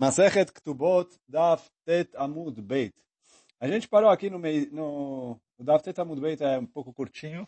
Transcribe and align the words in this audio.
Masechet 0.00 0.50
Ktubot 0.50 1.14
Daf 1.28 1.68
Tet 1.84 2.16
Amud 2.16 2.58
Beit. 2.62 2.94
A 3.60 3.68
gente 3.68 3.86
parou 3.86 4.08
aqui 4.08 4.30
no 4.30 4.38
meio, 4.38 4.72
no, 4.72 5.38
o 5.58 5.62
Daf 5.62 5.84
Tet 5.84 6.00
Amud 6.00 6.18
Beit 6.18 6.42
é 6.42 6.58
um 6.58 6.64
pouco 6.64 6.90
curtinho, 6.90 7.46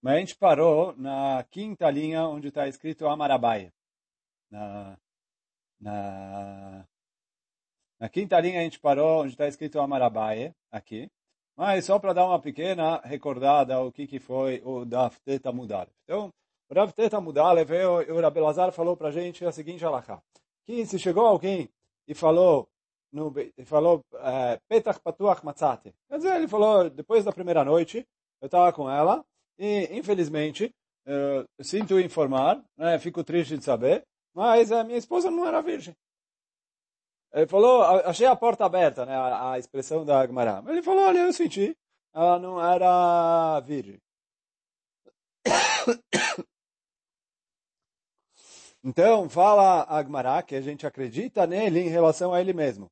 mas 0.00 0.14
a 0.14 0.18
gente 0.18 0.34
parou 0.34 0.96
na 0.96 1.44
quinta 1.50 1.90
linha 1.90 2.26
onde 2.26 2.48
está 2.48 2.66
escrito 2.66 3.06
Amarabai. 3.06 3.70
Na, 4.50 4.96
na, 5.78 6.86
na 8.00 8.08
quinta 8.08 8.40
linha 8.40 8.60
a 8.60 8.64
gente 8.64 8.80
parou 8.80 9.20
onde 9.20 9.32
está 9.32 9.46
escrito 9.46 9.78
Amarabai, 9.78 10.54
aqui. 10.72 11.10
Mas 11.54 11.84
só 11.84 11.98
para 11.98 12.14
dar 12.14 12.24
uma 12.24 12.40
pequena 12.40 12.98
recordada 13.04 13.78
o 13.82 13.92
que, 13.92 14.06
que 14.06 14.18
foi 14.18 14.62
o 14.64 14.86
Daf 14.86 15.20
Tet 15.20 15.46
Amud 15.46 15.70
Então, 16.04 16.32
o 16.66 16.74
Daf 16.74 16.94
Tet 16.94 17.14
Amud 17.14 17.38
veio, 17.66 18.10
o 18.10 18.20
Rabelazar 18.22 18.72
falou 18.72 18.96
para 18.96 19.08
a 19.08 19.12
gente 19.12 19.44
a 19.44 19.52
seguinte 19.52 19.84
alahá 19.84 20.22
que 20.64 20.84
se 20.86 20.98
chegou 20.98 21.26
alguém 21.26 21.68
e 22.06 22.14
falou, 22.14 22.68
no, 23.12 23.32
falou, 23.64 24.04
é, 24.14 24.58
Petach 24.68 25.00
Patuach 25.00 25.44
Matzate. 25.44 25.94
Quer 26.08 26.16
dizer, 26.16 26.36
ele 26.36 26.48
falou, 26.48 26.90
depois 26.90 27.24
da 27.24 27.32
primeira 27.32 27.64
noite, 27.64 28.06
eu 28.40 28.46
estava 28.46 28.72
com 28.72 28.90
ela, 28.90 29.24
e 29.58 29.88
infelizmente, 29.96 30.74
eu 31.06 31.44
sinto 31.62 32.00
informar, 32.00 32.62
né, 32.76 32.98
fico 32.98 33.22
triste 33.22 33.56
de 33.56 33.64
saber, 33.64 34.04
mas 34.34 34.72
a 34.72 34.82
minha 34.82 34.98
esposa 34.98 35.30
não 35.30 35.46
era 35.46 35.62
virgem. 35.62 35.94
Ele 37.32 37.46
falou, 37.46 37.82
achei 37.82 38.26
a 38.26 38.36
porta 38.36 38.64
aberta, 38.64 39.04
né, 39.04 39.14
a, 39.14 39.52
a 39.52 39.58
expressão 39.58 40.04
da 40.04 40.20
Agmará. 40.20 40.62
Ele 40.66 40.82
falou, 40.82 41.04
olha, 41.04 41.18
eu 41.18 41.32
senti, 41.32 41.76
ela 42.12 42.38
não 42.38 42.64
era 42.64 43.60
virgem. 43.60 44.00
Então, 48.84 49.30
fala 49.30 49.84
Agmará 49.84 50.42
que 50.42 50.54
a 50.54 50.60
gente 50.60 50.86
acredita 50.86 51.46
nele 51.46 51.80
em 51.80 51.88
relação 51.88 52.34
a 52.34 52.40
ele 52.40 52.52
mesmo. 52.52 52.90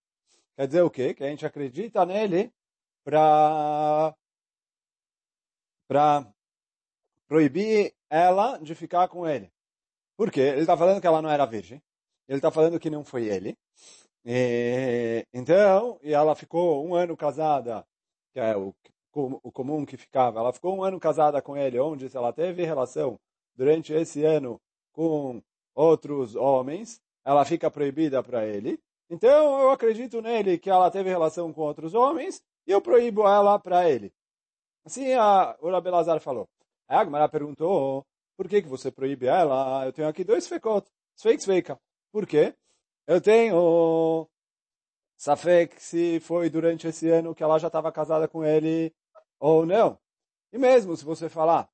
Quer 0.57 0.67
dizer 0.67 0.81
o 0.81 0.91
quê? 0.91 1.13
Que 1.13 1.23
a 1.23 1.29
gente 1.29 1.45
acredita 1.45 2.07
nele 2.07 2.51
para 3.05 4.15
para 5.87 6.27
proibir 7.29 7.95
ela 8.09 8.57
de 8.59 8.75
ficar 8.75 9.07
com 9.09 9.29
ele. 9.29 9.53
Por 10.17 10.31
quê? 10.31 10.41
Ele 10.41 10.61
está 10.62 10.77
falando 10.77 11.01
que 11.01 11.07
ela 11.07 11.21
não 11.21 11.31
era 11.31 11.45
virgem. 11.45 11.83
Ele 12.27 12.39
está 12.39 12.51
falando 12.51 12.81
que 12.81 12.89
não 12.89 13.05
foi 13.05 13.27
ele. 13.27 13.59
E, 14.25 15.27
então, 15.34 15.99
e 16.03 16.15
ela 16.15 16.34
ficou 16.34 16.87
um 16.87 16.95
ano 16.95 17.17
casada, 17.17 17.87
que 18.33 18.41
é 18.41 18.56
o, 18.56 18.75
o 19.15 19.53
comum 19.53 19.84
que 19.84 19.99
ficava. 19.99 20.41
Ela 20.41 20.53
ficou 20.55 20.75
um 20.75 20.84
ano 20.84 20.99
casada 20.99 21.43
com 21.43 21.56
ele, 21.56 21.79
onde 21.79 22.15
ela 22.17 22.33
teve 22.33 22.65
relação 22.65 23.21
durante 23.55 23.93
esse 23.93 24.25
ano 24.25 24.59
com 24.93 25.43
outros 25.75 26.34
homens, 26.37 27.01
ela 27.25 27.45
fica 27.45 27.70
proibida 27.70 28.23
para 28.23 28.47
ele. 28.47 28.81
Então 29.11 29.61
eu 29.61 29.70
acredito 29.70 30.23
nele 30.23 30.59
que 30.59 30.70
ela 30.70 30.91
teve 30.91 31.09
relação 31.11 31.53
com 31.53 31.62
outros 31.62 31.95
homens 31.95 32.42
e 32.67 32.70
eu 32.70 32.81
proíbo 32.81 33.23
ela 33.27 33.59
para 33.59 33.89
ele. 33.89 34.12
Assim 34.84 35.12
a 35.12 35.56
Ura 35.61 35.81
Belazar 35.81 36.20
falou. 36.20 36.48
A 36.89 37.00
Agmara 37.00 37.28
perguntou, 37.28 38.05
por 38.37 38.48
que, 38.48 38.62
que 38.62 38.69
você 38.69 38.91
proíbe 38.91 39.27
ela? 39.27 39.84
Eu 39.87 39.93
tenho 39.93 40.09
aqui 40.09 40.25
dois 40.25 40.47
fekot, 40.47 40.87
sveik 41.17 41.43
sveika. 41.43 41.78
Por 42.11 42.27
quê? 42.27 42.55
Eu 43.06 43.20
tenho 43.20 44.28
Safek 45.17 45.81
se 45.81 46.20
foi 46.20 46.50
durante 46.50 46.87
esse 46.89 47.09
ano 47.09 47.34
que 47.34 47.43
ela 47.43 47.59
já 47.59 47.69
estava 47.69 47.93
casada 47.93 48.27
com 48.27 48.45
ele 48.45 48.93
ou 49.39 49.65
não. 49.65 49.98
E 50.53 50.59
mesmo 50.59 50.97
se 50.97 51.05
você 51.05 51.28
falar 51.28 51.69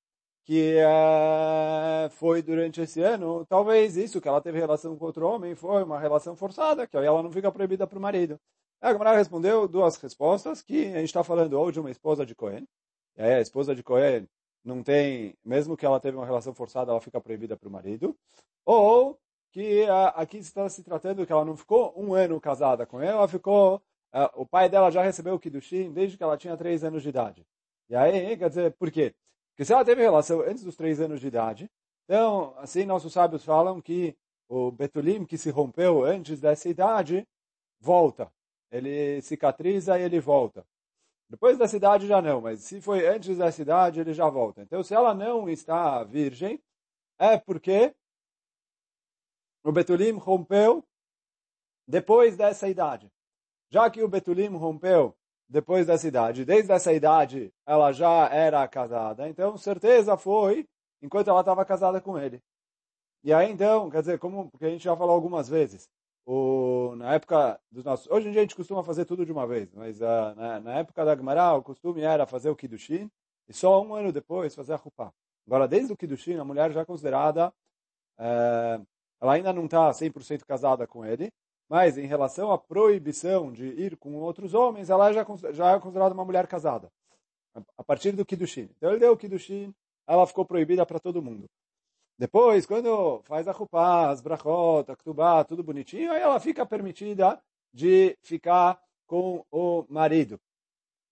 que 0.48 0.76
uh, 0.78 2.08
foi 2.08 2.40
durante 2.40 2.80
esse 2.80 3.02
ano, 3.02 3.44
talvez 3.44 3.98
isso, 3.98 4.18
que 4.18 4.26
ela 4.26 4.40
teve 4.40 4.58
relação 4.58 4.96
com 4.96 5.04
outro 5.04 5.28
homem, 5.28 5.54
foi 5.54 5.82
uma 5.82 6.00
relação 6.00 6.34
forçada, 6.34 6.86
que 6.86 6.96
ela 6.96 7.22
não 7.22 7.30
fica 7.30 7.52
proibida 7.52 7.86
para 7.86 7.98
o 7.98 8.00
marido. 8.00 8.40
A 8.80 8.90
Gamara 8.90 9.14
respondeu 9.14 9.68
duas 9.68 9.96
respostas, 9.96 10.62
que 10.62 10.86
a 10.86 11.00
gente 11.00 11.08
está 11.08 11.22
falando 11.22 11.52
ou 11.52 11.70
de 11.70 11.78
uma 11.78 11.90
esposa 11.90 12.24
de 12.24 12.34
Cohen, 12.34 12.66
e 13.14 13.20
aí 13.20 13.34
a 13.34 13.40
esposa 13.42 13.74
de 13.74 13.82
Cohen 13.82 14.26
não 14.64 14.82
tem, 14.82 15.36
mesmo 15.44 15.76
que 15.76 15.84
ela 15.84 16.00
teve 16.00 16.16
uma 16.16 16.24
relação 16.24 16.54
forçada, 16.54 16.92
ela 16.92 17.00
fica 17.02 17.20
proibida 17.20 17.54
para 17.54 17.68
o 17.68 17.72
marido, 17.72 18.16
ou 18.64 19.18
que 19.52 19.82
uh, 19.82 20.14
aqui 20.14 20.38
está 20.38 20.66
se 20.70 20.82
tratando 20.82 21.26
que 21.26 21.32
ela 21.32 21.44
não 21.44 21.58
ficou 21.58 21.92
um 21.94 22.14
ano 22.14 22.40
casada 22.40 22.86
com 22.86 23.02
ele, 23.02 23.12
ela 23.12 23.28
ficou, 23.28 23.82
uh, 24.14 24.30
o 24.34 24.46
pai 24.46 24.70
dela 24.70 24.90
já 24.90 25.02
recebeu 25.02 25.34
o 25.34 25.38
Kiddushin 25.38 25.92
desde 25.92 26.16
que 26.16 26.22
ela 26.22 26.38
tinha 26.38 26.56
três 26.56 26.82
anos 26.82 27.02
de 27.02 27.10
idade. 27.10 27.46
E 27.90 27.94
aí, 27.94 28.34
quer 28.38 28.48
dizer, 28.48 28.72
por 28.78 28.90
quê? 28.90 29.14
Porque 29.58 29.64
se 29.64 29.72
ela 29.72 29.84
teve 29.84 30.02
relação 30.02 30.40
antes 30.42 30.62
dos 30.62 30.76
três 30.76 31.00
anos 31.00 31.20
de 31.20 31.26
idade, 31.26 31.68
então, 32.04 32.56
assim, 32.58 32.84
nossos 32.84 33.12
sábios 33.12 33.44
falam 33.44 33.82
que 33.82 34.16
o 34.48 34.70
Betulim 34.70 35.24
que 35.24 35.36
se 35.36 35.50
rompeu 35.50 36.04
antes 36.04 36.40
dessa 36.40 36.68
idade, 36.68 37.26
volta. 37.80 38.32
Ele 38.70 39.20
cicatriza 39.20 39.98
e 39.98 40.02
ele 40.04 40.20
volta. 40.20 40.64
Depois 41.28 41.58
dessa 41.58 41.76
idade 41.76 42.06
já 42.06 42.22
não, 42.22 42.40
mas 42.40 42.60
se 42.60 42.80
foi 42.80 43.04
antes 43.08 43.36
dessa 43.36 43.60
idade, 43.60 43.98
ele 43.98 44.14
já 44.14 44.30
volta. 44.30 44.62
Então, 44.62 44.80
se 44.84 44.94
ela 44.94 45.12
não 45.12 45.50
está 45.50 46.04
virgem, 46.04 46.62
é 47.18 47.36
porque 47.36 47.92
o 49.64 49.72
Betulim 49.72 50.12
rompeu 50.12 50.84
depois 51.84 52.36
dessa 52.36 52.68
idade. 52.68 53.10
Já 53.70 53.90
que 53.90 54.04
o 54.04 54.08
Betulim 54.08 54.54
rompeu 54.56 55.17
depois 55.48 55.86
dessa 55.86 56.06
idade. 56.06 56.44
Desde 56.44 56.72
essa 56.72 56.92
idade, 56.92 57.52
ela 57.66 57.92
já 57.92 58.28
era 58.28 58.66
casada. 58.68 59.28
Então, 59.28 59.56
certeza 59.56 60.16
foi 60.16 60.66
enquanto 61.02 61.28
ela 61.28 61.40
estava 61.40 61.64
casada 61.64 62.00
com 62.00 62.18
ele. 62.18 62.42
E 63.24 63.32
aí, 63.32 63.50
então, 63.50 63.90
quer 63.90 64.00
dizer, 64.00 64.18
como 64.18 64.50
porque 64.50 64.66
a 64.66 64.70
gente 64.70 64.84
já 64.84 64.96
falou 64.96 65.14
algumas 65.14 65.48
vezes, 65.48 65.88
o, 66.26 66.94
na 66.96 67.14
época 67.14 67.58
dos 67.70 67.84
nossos... 67.84 68.08
Hoje 68.10 68.28
em 68.28 68.32
dia 68.32 68.40
a 68.40 68.44
gente 68.44 68.56
costuma 68.56 68.84
fazer 68.84 69.04
tudo 69.04 69.24
de 69.24 69.32
uma 69.32 69.46
vez, 69.46 69.72
mas 69.74 70.00
uh, 70.00 70.34
na, 70.36 70.60
na, 70.60 70.74
época 70.78 71.04
da 71.04 71.16
Gemara, 71.16 71.54
o 71.54 71.62
costume 71.62 72.02
era 72.02 72.26
fazer 72.26 72.50
o 72.50 72.56
Kiddushin 72.56 73.10
e 73.48 73.52
só 73.52 73.82
um 73.82 73.94
ano 73.94 74.12
depois 74.12 74.54
fazer 74.54 74.74
a 74.74 74.76
Rupá. 74.76 75.12
Agora, 75.46 75.66
desde 75.66 75.92
o 75.92 75.96
Kiddushin, 75.96 76.36
a 76.36 76.44
mulher 76.44 76.70
já 76.72 76.82
é 76.82 76.84
considerada... 76.84 77.52
Uh, 78.18 78.86
ela 79.20 79.34
ainda 79.34 79.52
não 79.52 79.64
está 79.64 79.90
100% 79.90 80.44
casada 80.44 80.86
com 80.86 81.04
ele, 81.04 81.32
mas 81.68 81.98
em 81.98 82.06
relação 82.06 82.50
à 82.50 82.58
proibição 82.58 83.52
de 83.52 83.66
ir 83.66 83.96
com 83.96 84.14
outros 84.14 84.54
homens, 84.54 84.88
ela 84.88 85.12
já, 85.12 85.26
já 85.52 85.72
é 85.72 85.80
considerada 85.80 86.14
uma 86.14 86.24
mulher 86.24 86.46
casada. 86.46 86.90
A 87.76 87.84
partir 87.84 88.12
do 88.12 88.24
Kiddushin. 88.24 88.70
Então 88.76 88.90
ele 88.90 89.00
deu 89.00 89.12
o 89.12 89.16
Kiddushin, 89.16 89.74
ela 90.06 90.26
ficou 90.26 90.44
proibida 90.44 90.86
para 90.86 90.98
todo 90.98 91.22
mundo. 91.22 91.46
Depois, 92.18 92.66
quando 92.66 93.22
faz 93.24 93.46
a 93.46 93.52
Rupá, 93.52 94.10
as 94.10 94.20
Brachot, 94.20 94.90
a 94.90 94.96
Ktubá, 94.96 95.44
tudo 95.44 95.62
bonitinho, 95.62 96.10
aí 96.10 96.20
ela 96.20 96.40
fica 96.40 96.66
permitida 96.66 97.40
de 97.72 98.16
ficar 98.22 98.80
com 99.06 99.44
o 99.52 99.84
marido. 99.88 100.40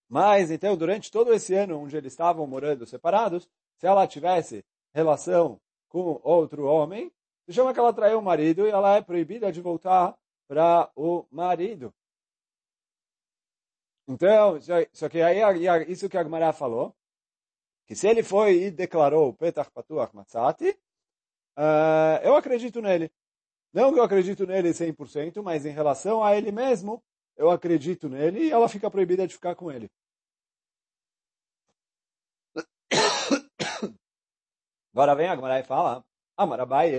Mas, 0.08 0.50
então, 0.50 0.76
durante 0.76 1.10
todo 1.10 1.32
esse 1.32 1.54
ano 1.54 1.80
onde 1.80 1.96
eles 1.96 2.12
estavam 2.12 2.46
morando 2.46 2.86
separados, 2.86 3.48
se 3.76 3.86
ela 3.86 4.06
tivesse 4.06 4.64
relação 4.92 5.60
com 5.88 6.20
outro 6.24 6.64
homem, 6.64 7.12
se 7.46 7.52
chama 7.52 7.72
que 7.72 7.78
ela 7.78 7.92
traiu 7.92 8.18
o 8.18 8.22
marido 8.22 8.66
e 8.66 8.70
ela 8.70 8.96
é 8.96 9.02
proibida 9.02 9.52
de 9.52 9.60
voltar 9.60 10.16
para 10.48 10.90
o 10.96 11.26
marido. 11.30 11.92
Então, 14.08 14.58
só 14.92 15.08
que 15.08 15.20
aí 15.20 15.40
isso 15.88 16.08
que 16.08 16.16
a 16.16 16.22
Gemara 16.22 16.52
falou, 16.52 16.94
que 17.86 17.94
se 17.94 18.08
ele 18.08 18.22
foi 18.22 18.64
e 18.64 18.70
declarou 18.70 19.34
Petach 19.34 19.70
Patuach 19.70 20.14
Matzati, 20.14 20.70
uh, 21.58 22.18
eu 22.22 22.36
acredito 22.36 22.80
nele. 22.80 23.10
Não 23.72 23.92
que 23.92 23.98
eu 23.98 24.04
acredito 24.04 24.46
nele 24.46 24.70
100%, 24.70 25.42
mas 25.42 25.66
em 25.66 25.70
relação 25.70 26.22
a 26.22 26.36
ele 26.36 26.52
mesmo, 26.52 27.02
eu 27.36 27.50
acredito 27.50 28.08
nele 28.08 28.44
e 28.46 28.50
ela 28.50 28.68
fica 28.68 28.90
proibida 28.90 29.26
de 29.26 29.34
ficar 29.34 29.54
com 29.54 29.70
ele. 29.70 29.90
Agora 34.94 35.14
vem 35.14 35.28
a 35.28 35.34
Gemara 35.36 35.60
e 35.60 35.64
fala, 35.64 36.04
Amarabai. 36.36 36.92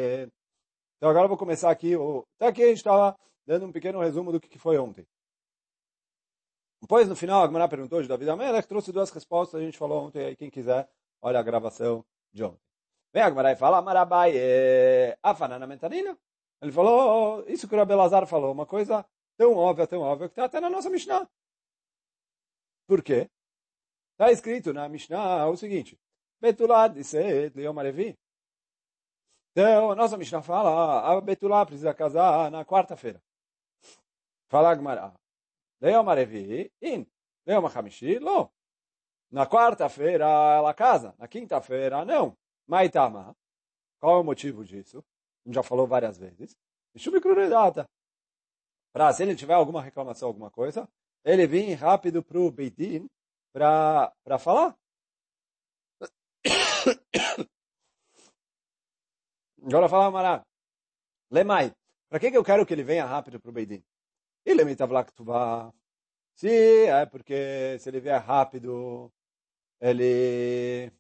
Então 0.98 1.10
agora 1.10 1.26
eu 1.26 1.30
vou 1.30 1.38
começar 1.38 1.70
aqui. 1.70 1.94
Até 2.36 2.48
aqui 2.48 2.64
a 2.64 2.68
gente 2.68 2.78
estava 2.78 3.18
dando 3.48 3.66
um 3.66 3.72
pequeno 3.72 4.00
resumo 4.02 4.32
do 4.32 4.40
que 4.40 4.60
foi 4.60 4.78
ontem. 4.78 5.08
Depois, 6.82 7.08
no 7.08 7.16
final, 7.16 7.42
a 7.42 7.48
Gemara 7.48 7.68
perguntou 7.68 8.02
de 8.02 8.08
David 8.08 8.30
Amelech, 8.30 8.68
trouxe 8.68 8.92
duas 8.92 9.10
respostas, 9.10 9.60
a 9.60 9.64
gente 9.64 9.78
falou 9.78 10.06
ontem, 10.06 10.26
aí 10.26 10.36
quem 10.36 10.50
quiser, 10.50 10.88
olha 11.22 11.40
a 11.40 11.44
gravação 11.44 12.06
de 12.32 12.44
ontem. 12.44 12.62
Vem 13.14 13.24
a 13.24 13.30
Gemara 13.30 13.52
e 13.54 13.56
fala, 13.56 13.82
Marabai, 13.82 14.34
é... 14.36 15.18
afanana 15.24 15.66
mentanina. 15.66 16.16
Ele 16.62 16.72
falou, 16.72 17.40
oh, 17.40 17.52
isso 17.52 17.68
que 17.68 17.74
o 17.74 17.78
Rabelazar 17.78 18.28
falou, 18.28 18.52
uma 18.52 18.66
coisa 18.66 19.06
tão 19.38 19.56
óbvia, 19.56 19.88
tão 19.88 20.02
óbvia, 20.02 20.28
que 20.28 20.34
está 20.34 20.46
até 20.46 20.60
na 20.60 20.70
nossa 20.70 20.90
Mishnah. 20.90 21.28
Por 22.86 23.02
quê? 23.02 23.30
Está 24.14 24.32
escrito 24.32 24.74
na 24.74 24.90
Mishnah 24.90 25.48
o 25.48 25.56
seguinte, 25.56 25.98
Betulad 26.40 26.94
disse 26.94 27.50
Leom 27.56 27.80
Alevi. 27.80 28.18
Então, 29.52 29.92
a 29.92 29.96
nossa 29.96 30.18
Mishnah 30.18 30.42
fala, 30.42 31.02
a 31.02 31.22
Betulá 31.22 31.66
precisa 31.66 31.94
casar 31.94 32.52
na 32.52 32.64
quarta-feira. 32.66 33.22
Fala 34.50 34.72
Agmará. 34.72 35.14
Leoma 35.82 36.16
Revi, 36.16 36.72
in. 36.82 37.06
Leoma 37.46 37.70
Hamishi, 37.70 38.20
lo. 38.20 38.52
Na 39.32 39.46
quarta-feira 39.46 40.26
ela 40.26 40.74
casa, 40.74 41.14
na 41.18 41.28
quinta-feira 41.28 42.06
não. 42.06 42.38
Maitama. 42.66 43.36
Qual 44.00 44.18
é 44.18 44.22
o 44.22 44.24
motivo 44.24 44.64
disso? 44.64 45.04
Já 45.46 45.62
falou 45.64 45.86
várias 45.88 46.18
vezes. 46.18 46.56
Para 46.94 47.88
para 48.92 49.14
se 49.14 49.24
ele 49.24 49.36
tiver 49.36 49.54
alguma 49.54 49.82
reclamação, 49.82 50.28
alguma 50.28 50.50
coisa, 50.50 50.90
ele 51.24 51.46
vir 51.46 51.74
rápido 51.76 52.24
para 52.24 52.40
o 52.40 52.52
Beitin 52.52 53.08
para 53.54 54.40
falar. 54.40 54.76
Agora 59.62 59.90
fala 59.90 60.10
Mará. 60.10 60.46
Lemai. 61.30 61.74
Para 62.10 62.20
que, 62.20 62.32
que 62.32 62.38
eu 62.38 62.44
quero 62.44 62.66
que 62.66 62.74
ele 62.74 62.84
venha 62.84 63.06
rápido 63.06 63.40
para 63.40 63.50
o 63.50 63.54
Beidin? 63.54 63.84
Ele 64.48 64.64
me 64.64 64.76
tavlaktuvá. 64.78 65.74
Se 66.36 66.86
é 66.88 67.06
porque 67.06 67.78
se 67.80 67.90
ele 67.90 68.00
vier 68.00 68.22
rápido, 68.22 69.12
ele 69.82 70.92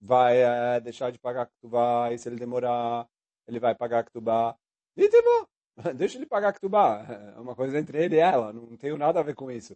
vai 0.00 0.42
é, 0.42 0.80
deixar 0.80 1.12
de 1.12 1.18
pagar 1.18 1.46
Ktubá, 1.46 2.12
e 2.12 2.18
se 2.18 2.28
ele 2.28 2.36
demorar, 2.36 3.08
ele 3.46 3.60
vai 3.60 3.74
pagar 3.74 4.04
Ktubá. 4.04 4.56
E 4.96 5.08
tipo, 5.08 5.48
deixa 5.96 6.18
ele 6.18 6.26
pagar 6.26 6.52
Ktubá. 6.54 7.06
É 7.36 7.40
uma 7.40 7.54
coisa 7.54 7.78
entre 7.78 8.04
ele 8.04 8.16
e 8.16 8.18
ela, 8.18 8.52
não 8.52 8.76
tenho 8.76 8.96
nada 8.98 9.20
a 9.20 9.22
ver 9.22 9.34
com 9.36 9.50
isso. 9.50 9.74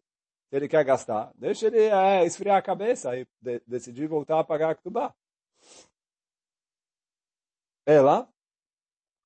Se 0.48 0.56
ele 0.56 0.68
quer 0.68 0.84
gastar, 0.84 1.32
deixa 1.36 1.66
ele 1.68 1.78
é, 1.80 2.24
esfriar 2.24 2.58
a 2.58 2.62
cabeça 2.62 3.16
e 3.16 3.26
de, 3.40 3.60
decidir 3.66 4.08
voltar 4.08 4.40
a 4.40 4.44
pagar 4.44 4.74
Ktubá. 4.76 5.14
Ela, 7.86 8.28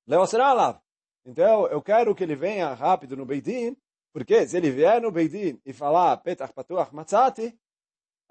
Leo 0.07 0.27
será 0.27 0.53
lá. 0.53 0.83
Então, 1.29 1.67
eu 1.67 1.83
quero 1.83 2.15
que 2.15 2.25
ele 2.25 2.35
venha 2.35 2.73
rápido 2.73 3.15
no 3.15 3.27
Beidin, 3.27 3.77
porque 4.15 4.49
se 4.49 4.57
ele 4.57 4.71
vier 4.71 4.99
no 4.99 5.13
Beidin 5.13 5.61
e 5.63 5.75
falar 5.75 6.17
Petach 6.17 6.55
Patuach 6.55 6.95
Matzati, 6.95 7.55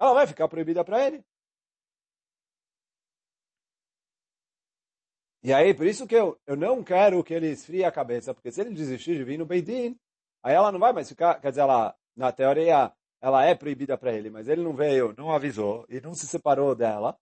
ela 0.00 0.14
vai 0.14 0.26
ficar 0.26 0.48
proibida 0.48 0.84
para 0.84 1.06
ele. 1.06 1.24
E 5.44 5.52
aí, 5.52 5.72
por 5.72 5.86
isso 5.86 6.08
que 6.08 6.16
eu, 6.16 6.36
eu 6.44 6.56
não 6.56 6.82
quero 6.82 7.22
que 7.22 7.32
ele 7.32 7.46
esfrie 7.52 7.84
a 7.84 7.92
cabeça, 7.92 8.34
porque 8.34 8.50
se 8.50 8.62
ele 8.62 8.74
desistir 8.74 9.16
de 9.16 9.22
vir 9.22 9.38
no 9.38 9.46
Beidin, 9.46 9.96
aí 10.42 10.56
ela 10.56 10.72
não 10.72 10.80
vai 10.80 10.92
mais 10.92 11.08
ficar, 11.08 11.40
quer 11.40 11.50
dizer, 11.50 11.60
ela, 11.60 11.94
na 12.16 12.32
teoria, 12.32 12.92
ela 13.20 13.44
é 13.44 13.54
proibida 13.54 13.96
para 13.96 14.12
ele, 14.12 14.28
mas 14.28 14.48
ele 14.48 14.62
não 14.62 14.74
veio, 14.74 15.14
não 15.16 15.30
avisou 15.30 15.86
e 15.88 16.00
não 16.00 16.14
se 16.14 16.26
separou 16.26 16.74
dela. 16.74 17.16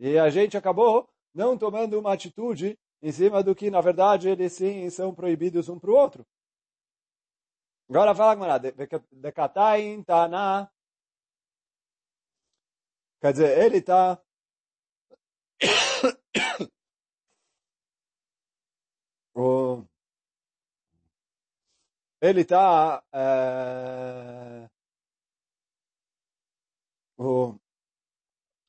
E 0.00 0.18
a 0.18 0.30
gente 0.30 0.56
acabou 0.56 1.06
não 1.34 1.58
tomando 1.58 1.98
uma 1.98 2.14
atitude 2.14 2.78
em 3.02 3.12
cima 3.12 3.42
do 3.42 3.54
que, 3.54 3.70
na 3.70 3.80
verdade, 3.80 4.28
eles 4.28 4.52
sim 4.52 4.88
são 4.90 5.14
proibidos 5.14 5.68
um 5.68 5.78
para 5.78 5.90
o 5.90 5.94
outro. 5.94 6.26
Agora 7.88 8.14
fala, 8.14 8.34
Gmará, 8.34 8.58
Decatain 9.12 10.02
Tana. 10.04 10.70
Quer 13.20 13.32
dizer, 13.32 13.58
ele 13.64 13.78
está... 13.78 14.20
ele 22.20 22.40
está... 22.42 23.02
É... 23.12 24.68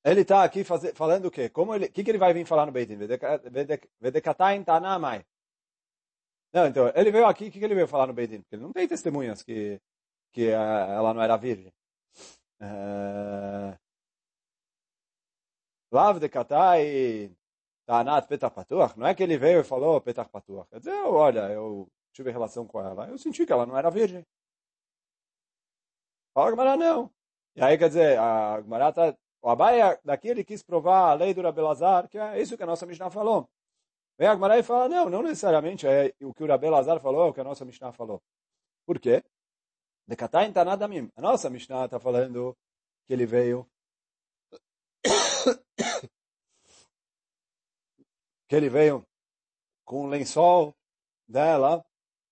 Ele 0.04 0.22
está 0.22 0.44
aqui 0.44 0.64
falando 0.64 1.26
o 1.26 1.32
quê? 1.32 1.50
Como 1.50 1.76
ele, 1.76 1.90
que, 1.90 2.04
que 2.04 2.12
ele 2.12 2.18
vai 2.18 2.34
vir 2.34 2.46
falar 2.46 2.66
no 2.66 2.72
Beitin? 2.72 2.98
Vedekatain 4.00 4.64
tanamai. 4.64 5.26
Não, 6.54 6.66
então, 6.68 6.92
ele 6.96 7.12
veio 7.12 7.26
aqui, 7.28 7.48
o 7.48 7.52
que, 7.52 7.60
que 7.60 7.66
ele 7.66 7.76
veio 7.76 7.88
falar 7.88 8.08
no 8.08 8.14
Beitin? 8.14 8.42
Porque 8.42 8.56
ele 8.56 8.64
não 8.64 8.72
tem 8.74 8.88
testemunhas 8.88 9.44
que, 9.44 9.80
que 10.32 10.50
uh, 10.50 10.54
ela 10.54 11.14
não 11.14 11.22
era 11.22 11.38
virgem. 11.38 11.72
Uh, 12.62 13.78
Lav 15.92 16.20
de 16.20 16.30
Katai 16.30 17.32
Tanat 17.90 18.28
Petach 18.28 18.54
Patuach. 18.54 18.98
Não 18.98 19.08
é 19.08 19.16
que 19.16 19.24
ele 19.24 19.38
veio 19.38 19.62
e 19.62 19.64
falou 19.64 20.00
Petach 20.00 20.30
Patuach. 20.30 20.70
Quer 20.70 20.80
dizer, 20.80 20.94
olha, 20.94 21.52
eu 21.52 21.90
tive 22.14 22.32
relação 22.32 22.66
com 22.68 22.80
ela. 22.80 23.08
Eu 23.10 23.18
senti 23.18 23.46
que 23.46 23.52
ela 23.52 23.66
não 23.66 23.78
era 23.78 23.90
virgem. 23.90 24.24
Fala 26.34 26.52
Gamara, 26.52 26.78
não. 26.78 27.12
E 27.56 27.62
aí, 27.62 27.78
quer 27.78 27.88
dizer, 27.90 28.20
a 28.20 28.62
Gamara 28.62 28.90
está 28.90 29.18
o 29.42 29.50
Abaia, 29.50 30.00
daqui 30.04 30.28
ele 30.28 30.44
quis 30.44 30.62
provar 30.62 31.12
a 31.12 31.14
lei 31.14 31.34
do 31.34 31.42
Rabelazar, 31.42 32.08
que 32.10 32.18
é 32.18 32.42
isso 32.42 32.58
que 32.58 32.64
a 32.64 32.66
nossa 32.66 32.86
Mishnah 32.86 33.10
falou. 33.10 33.50
Vem 34.18 34.28
a 34.28 34.36
Gmará 34.36 34.60
e 34.60 34.64
fala, 34.64 34.90
não, 34.90 35.10
não 35.10 35.24
necessariamente 35.24 35.88
é 35.88 36.14
o 36.22 36.34
que 36.34 36.44
o 36.44 36.48
Rabelazar 36.48 37.00
falou, 37.00 37.28
é 37.28 37.30
o 37.30 37.34
que 37.34 37.40
a 37.40 37.44
nossa 37.44 37.64
Mishnah 37.64 37.94
falou. 37.94 38.22
Por 38.86 39.00
quê? 39.00 39.24
Decatain 40.06 40.52
Tanadamim. 40.52 41.10
A 41.16 41.22
nossa 41.22 41.50
Mishnah 41.50 41.86
está 41.86 42.00
falando 42.00 42.58
que 43.06 43.14
ele 43.14 43.26
veio 43.26 43.66
que 48.48 48.56
ele 48.56 48.70
veio 48.70 49.08
com 49.86 50.04
o 50.06 50.08
lençol 50.08 50.76
dela, 51.28 51.86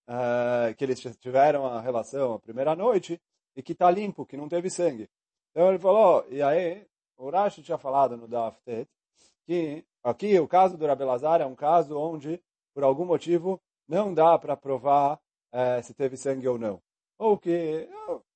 uh, 0.10 0.76
que 0.76 0.84
eles 0.84 1.00
tiveram 1.20 1.66
a 1.66 1.80
relação 1.80 2.34
a 2.34 2.40
primeira 2.40 2.76
noite, 2.76 3.22
e 3.56 3.64
que 3.64 3.72
está 3.72 3.90
limpo, 3.90 4.26
que 4.26 4.36
não 4.36 4.50
teve 4.50 4.70
sangue. 4.70 5.10
Então 5.52 5.70
ele 5.70 5.80
falou, 5.80 6.28
e 6.30 6.42
aí 6.42 6.86
o 7.18 7.30
Rashi 7.30 7.62
tinha 7.62 7.78
falado 7.78 8.16
no 8.16 8.28
Daftet 8.28 8.88
que 9.46 9.84
aqui 10.04 10.38
o 10.40 10.48
caso 10.48 10.78
do 10.78 10.86
Rabelazar 10.86 11.42
é 11.42 11.46
um 11.46 11.56
caso 11.56 11.98
onde, 11.98 12.42
por 12.74 12.84
algum 12.84 13.06
motivo, 13.06 13.60
não 13.88 14.14
dá 14.14 14.38
para 14.38 14.58
provar 14.58 15.20
é, 15.52 15.82
se 15.82 15.94
teve 15.94 16.18
sangue 16.18 16.48
ou 16.48 16.60
não. 16.60 16.82
Ou 17.18 17.38
que 17.38 17.90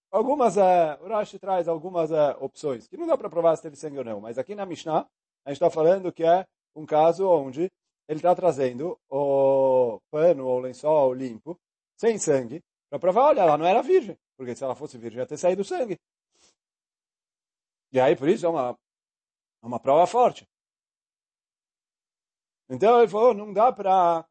algumas, 0.10 0.58
é, 0.58 0.98
o 1.02 1.08
Rashi 1.08 1.38
traz 1.38 1.68
algumas 1.68 2.12
é, 2.12 2.36
opções, 2.40 2.88
que 2.88 2.98
não 2.98 3.06
dá 3.06 3.18
para 3.18 3.30
provar 3.30 3.56
se 3.58 3.62
teve 3.62 3.76
sangue 3.76 3.98
ou 3.98 4.06
não. 4.06 4.22
Mas 4.22 4.38
aqui 4.38 4.56
na 4.56 4.66
Mishnah, 4.66 5.06
a 5.46 5.50
gente 5.50 5.58
está 5.58 5.70
falando 5.70 6.14
que 6.14 6.24
é 6.24 6.46
um 6.74 6.86
caso 6.86 7.28
onde 7.28 7.70
ele 8.08 8.20
está 8.20 8.34
trazendo 8.34 8.98
o 9.10 10.00
pano 10.10 10.48
ou 10.48 10.60
lençol 10.60 11.14
limpo, 11.14 11.58
sem 11.98 12.18
sangue, 12.18 12.62
para 12.90 13.00
provar, 13.00 13.28
olha, 13.28 13.42
ela 13.42 13.58
não 13.58 13.66
era 13.66 13.82
virgem, 13.82 14.18
porque 14.38 14.56
se 14.56 14.64
ela 14.64 14.76
fosse 14.76 14.98
virgem 14.98 15.20
ia 15.20 15.26
ter 15.26 15.38
saído 15.38 15.64
sangue. 15.64 15.98
E 17.92 18.00
aí, 18.00 18.16
por 18.16 18.30
isso, 18.30 18.46
é 18.46 18.50
uma, 18.50 18.78
é 19.64 19.66
uma 19.66 19.80
prova 19.80 20.08
forte. 20.08 20.48
Então, 22.70 23.00
ele 23.00 23.08
falou, 23.10 23.34
não 23.34 23.52
dá 23.52 23.72
para 23.72 24.26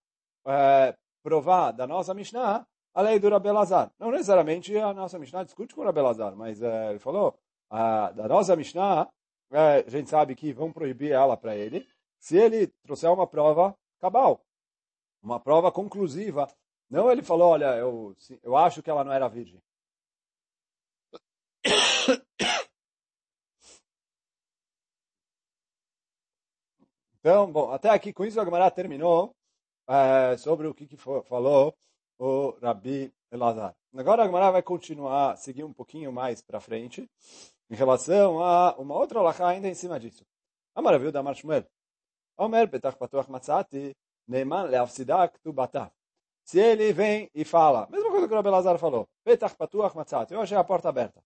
é, 0.47 0.97
provar 1.23 1.73
da 1.73 1.87
nossa 1.87 2.15
Mishnah 2.15 2.67
a 2.95 3.03
lei 3.03 3.19
do 3.19 3.29
Rabelazar. 3.29 3.93
Não 3.99 4.11
necessariamente 4.11 4.77
a 4.77 4.95
nossa 4.95 5.19
Mishnah 5.19 5.45
discute 5.45 5.75
com 5.75 5.83
o 5.83 5.85
Rabelazar, 5.85 6.35
mas 6.35 6.63
é, 6.63 6.91
ele 6.91 6.99
falou, 6.99 7.39
a, 7.69 8.11
da 8.13 8.27
nossa 8.27 8.57
Mishnah, 8.57 9.09
é, 9.51 9.85
a 9.87 9.91
gente 9.91 10.09
sabe 10.11 10.35
que 10.35 10.53
vão 10.53 10.73
proibir 10.73 11.13
ela 11.13 11.37
para 11.37 11.55
ele, 11.57 11.87
se 12.19 12.37
ele 12.37 12.67
trouxer 12.83 13.11
uma 13.11 13.27
prova 13.27 13.77
cabal, 14.01 14.45
uma 15.23 15.39
prova 15.39 15.71
conclusiva. 15.71 16.49
Não 16.89 17.11
ele 17.11 17.23
falou, 17.23 17.51
olha, 17.51 17.77
eu, 17.77 18.17
eu 18.43 18.57
acho 18.57 18.83
que 18.83 18.91
ela 18.91 19.05
não 19.05 19.13
era 19.13 19.29
virgem. 19.29 19.63
Então, 27.21 27.53
bom, 27.53 27.71
até 27.71 27.91
aqui 27.91 28.15
com 28.15 28.25
isso 28.25 28.41
a 28.41 28.45
Gemara 28.45 28.71
terminou 28.71 29.35
é, 29.87 30.37
sobre 30.39 30.67
o 30.67 30.75
que, 30.75 30.87
que 30.87 30.97
falou 30.97 31.75
o 32.19 32.51
Rabi 32.63 33.13
Elazar. 33.31 33.77
Agora 33.95 34.23
a 34.23 34.27
Gemara 34.27 34.51
vai 34.51 34.63
continuar, 34.63 35.37
seguir 35.37 35.65
um 35.65 35.73
pouquinho 35.73 36.11
mais 36.11 36.41
para 36.41 36.61
frente, 36.61 37.07
em 37.69 37.75
relação 37.75 38.43
a 38.43 38.75
uma 38.79 38.95
outra 38.95 39.19
alahá 39.19 39.49
ainda 39.49 39.69
em 39.69 39.75
cima 39.75 40.01
disso. 40.01 40.25
A 40.75 40.81
maravilha 40.81 41.13
da 41.13 41.23
Marshmuel. 41.23 41.65
Omer 42.39 42.67
betach 42.67 42.97
patuach 42.97 43.29
matzati 43.29 43.95
neiman 44.27 44.69
leafsidak 44.69 45.39
tu 45.43 45.53
batah. 45.53 45.93
Se 46.43 46.59
ele 46.59 46.91
vem 46.91 47.31
e 47.35 47.45
fala, 47.45 47.87
mesma 47.91 48.11
coisa 48.11 48.27
que 48.27 48.33
o 48.33 48.37
Rabi 48.37 48.49
Elazar 48.49 48.79
falou, 48.79 49.07
betach 49.27 49.55
patuach 49.57 49.95
matzati, 49.95 50.33
eu 50.33 50.41
achei 50.41 50.57
a 50.57 50.65
porta 50.65 50.89
aberta. 50.89 51.23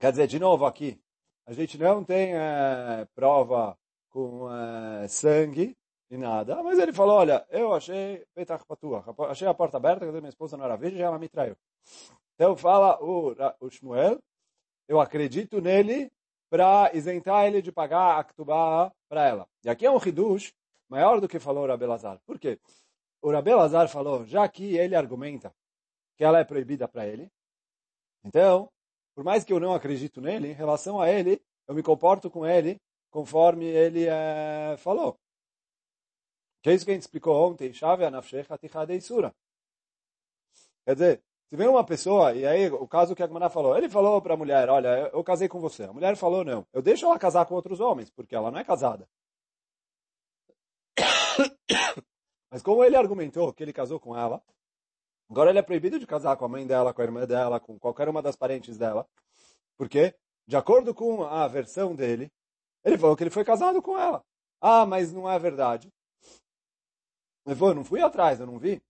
Quer 0.00 0.10
dizer, 0.10 0.26
de 0.26 0.40
novo 0.40 0.66
aqui, 0.66 1.00
a 1.46 1.52
gente 1.52 1.78
não 1.78 2.02
tem 2.02 2.34
é, 2.34 3.06
prova 3.14 3.78
com 4.10 4.50
é, 4.52 5.06
sangue 5.08 5.76
e 6.10 6.16
nada, 6.16 6.62
mas 6.62 6.78
ele 6.78 6.92
falou, 6.92 7.16
olha, 7.16 7.46
eu 7.50 7.72
achei 7.72 8.24
Petach 8.34 8.64
Patuach, 8.66 9.08
achei 9.28 9.46
a 9.46 9.54
porta 9.54 9.76
aberta, 9.76 10.06
dizer, 10.06 10.20
minha 10.20 10.28
esposa 10.28 10.56
não 10.56 10.64
era 10.64 10.76
virgem, 10.76 11.02
ela 11.02 11.18
me 11.18 11.28
traiu. 11.28 11.56
Então 12.34 12.56
fala 12.56 12.98
o, 13.02 13.34
o 13.60 13.70
Shmuel, 13.70 14.18
eu 14.88 15.00
acredito 15.00 15.60
nele 15.60 16.10
para 16.50 16.90
isentar 16.94 17.46
ele 17.46 17.62
de 17.62 17.72
pagar 17.72 18.18
a 18.18 18.24
Ktubá 18.24 18.92
para 19.08 19.26
ela. 19.26 19.48
E 19.64 19.68
aqui 19.68 19.86
é 19.86 19.90
um 19.90 19.98
Hidush 19.98 20.52
maior 20.88 21.20
do 21.20 21.28
que 21.28 21.40
falou 21.40 21.64
o 21.64 21.66
Rabelazar. 21.66 22.20
Por 22.24 22.38
quê? 22.38 22.58
O 23.20 23.30
Rabelazar 23.30 23.88
falou, 23.88 24.24
já 24.24 24.48
que 24.48 24.76
ele 24.76 24.94
argumenta 24.94 25.52
que 26.16 26.24
ela 26.24 26.38
é 26.38 26.44
proibida 26.44 26.86
para 26.86 27.06
ele, 27.06 27.30
então 28.24 28.70
por 29.16 29.24
mais 29.24 29.42
que 29.44 29.52
eu 29.52 29.58
não 29.58 29.72
acredito 29.72 30.20
nele, 30.20 30.50
em 30.50 30.52
relação 30.52 31.00
a 31.00 31.10
ele, 31.10 31.42
eu 31.66 31.74
me 31.74 31.82
comporto 31.82 32.30
com 32.30 32.46
ele 32.46 32.78
conforme 33.10 33.64
ele 33.64 34.06
é, 34.06 34.76
falou. 34.76 35.18
Que 36.62 36.68
é 36.68 36.74
isso 36.74 36.84
que 36.84 36.90
a 36.90 36.94
gente 36.94 37.04
explicou 37.04 37.34
ontem. 37.34 37.72
Quer 40.84 40.94
dizer, 40.94 41.22
se 41.48 41.56
vem 41.56 41.66
uma 41.66 41.82
pessoa, 41.82 42.34
e 42.34 42.46
aí 42.46 42.68
o 42.68 42.86
caso 42.86 43.14
que 43.14 43.22
a 43.22 43.26
Gmaná 43.26 43.48
falou, 43.48 43.74
ele 43.74 43.88
falou 43.88 44.20
para 44.20 44.34
a 44.34 44.36
mulher, 44.36 44.68
olha, 44.68 45.10
eu 45.10 45.24
casei 45.24 45.48
com 45.48 45.60
você. 45.60 45.84
A 45.84 45.92
mulher 45.94 46.14
falou, 46.14 46.44
não, 46.44 46.66
eu 46.70 46.82
deixo 46.82 47.06
ela 47.06 47.18
casar 47.18 47.46
com 47.46 47.54
outros 47.54 47.80
homens, 47.80 48.10
porque 48.10 48.36
ela 48.36 48.50
não 48.50 48.58
é 48.58 48.64
casada. 48.64 49.08
Mas 52.52 52.62
como 52.62 52.84
ele 52.84 52.96
argumentou 52.96 53.50
que 53.54 53.62
ele 53.62 53.72
casou 53.72 53.98
com 53.98 54.14
ela, 54.14 54.42
Agora 55.28 55.50
ele 55.50 55.58
é 55.58 55.62
proibido 55.62 55.98
de 55.98 56.06
casar 56.06 56.36
com 56.36 56.44
a 56.44 56.48
mãe 56.48 56.66
dela, 56.66 56.94
com 56.94 57.00
a 57.00 57.04
irmã 57.04 57.26
dela, 57.26 57.58
com 57.58 57.78
qualquer 57.78 58.08
uma 58.08 58.22
das 58.22 58.36
parentes 58.36 58.78
dela. 58.78 59.06
Porque, 59.76 60.14
de 60.46 60.56
acordo 60.56 60.94
com 60.94 61.24
a 61.24 61.46
versão 61.48 61.94
dele, 61.94 62.32
ele 62.84 62.96
falou 62.96 63.16
que 63.16 63.24
ele 63.24 63.30
foi 63.30 63.44
casado 63.44 63.82
com 63.82 63.98
ela. 63.98 64.24
Ah, 64.60 64.86
mas 64.86 65.12
não 65.12 65.30
é 65.30 65.38
verdade. 65.38 65.92
Ele 67.44 67.56
falou, 67.56 67.70
eu 67.70 67.76
não 67.76 67.84
fui 67.84 68.00
atrás, 68.00 68.40
eu 68.40 68.46
não 68.46 68.58
vi. 68.58 68.82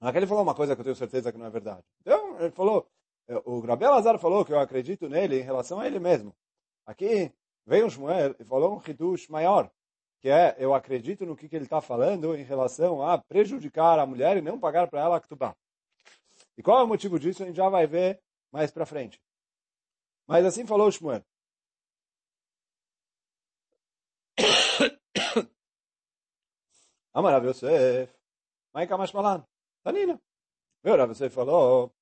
Aqui 0.00 0.18
ele 0.18 0.26
falou 0.26 0.42
uma 0.42 0.54
coisa 0.54 0.74
que 0.74 0.80
eu 0.80 0.84
tenho 0.84 0.96
certeza 0.96 1.32
que 1.32 1.38
não 1.38 1.46
é 1.46 1.50
verdade. 1.50 1.82
Então, 2.00 2.40
ele 2.40 2.50
falou, 2.50 2.86
o 3.44 3.60
Rabi 3.60 3.86
Lazar 3.86 4.18
falou 4.18 4.44
que 4.44 4.52
eu 4.52 4.58
acredito 4.58 5.08
nele 5.08 5.40
em 5.40 5.44
relação 5.44 5.80
a 5.80 5.86
ele 5.86 5.98
mesmo. 5.98 6.34
Aqui 6.84 7.32
veio 7.64 7.86
um 7.86 7.90
Shmuel 7.90 8.34
e 8.38 8.44
falou 8.44 8.76
um 8.76 8.82
hidush 8.84 9.28
maior, 9.28 9.70
que 10.22 10.30
é, 10.30 10.54
eu 10.56 10.72
acredito 10.72 11.26
no 11.26 11.36
que, 11.36 11.48
que 11.48 11.56
ele 11.56 11.64
está 11.64 11.80
falando 11.80 12.36
em 12.36 12.44
relação 12.44 13.02
a 13.02 13.18
prejudicar 13.18 13.98
a 13.98 14.06
mulher 14.06 14.36
e 14.36 14.40
não 14.40 14.56
pagar 14.58 14.88
para 14.88 15.00
ela 15.00 15.16
a 15.16 15.20
ktubá. 15.20 15.52
E 16.56 16.62
qual 16.62 16.78
é 16.78 16.84
o 16.84 16.86
motivo 16.86 17.18
disso? 17.18 17.42
A 17.42 17.46
gente 17.46 17.56
já 17.56 17.68
vai 17.68 17.88
ver 17.88 18.22
mais 18.52 18.70
para 18.70 18.86
frente. 18.86 19.20
Mas 20.24 20.46
assim 20.46 20.64
falou 20.64 20.92
Shmuel. 20.92 21.24
Amar 27.12 27.44
Yosef, 27.44 28.14
Maika 28.72 28.96
Mashmalan, 28.96 29.44
Tanina. 29.82 30.20
Meu 30.84 30.96
Rav 30.96 31.10
Yosef 31.10 31.34
falou, 31.34 31.86
o 31.86 31.92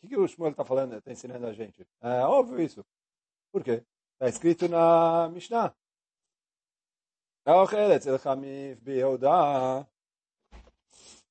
que, 0.00 0.08
que 0.08 0.16
o 0.16 0.26
Shmuel 0.26 0.52
está 0.52 0.64
falando, 0.64 0.96
está 0.96 1.12
ensinando 1.12 1.46
a 1.46 1.52
gente? 1.52 1.86
É 2.00 2.24
óbvio 2.24 2.62
isso. 2.62 2.82
Por 3.52 3.62
quê? 3.62 3.84
Está 4.14 4.26
escrito 4.26 4.68
na 4.68 5.28
Mishnah. 5.28 5.76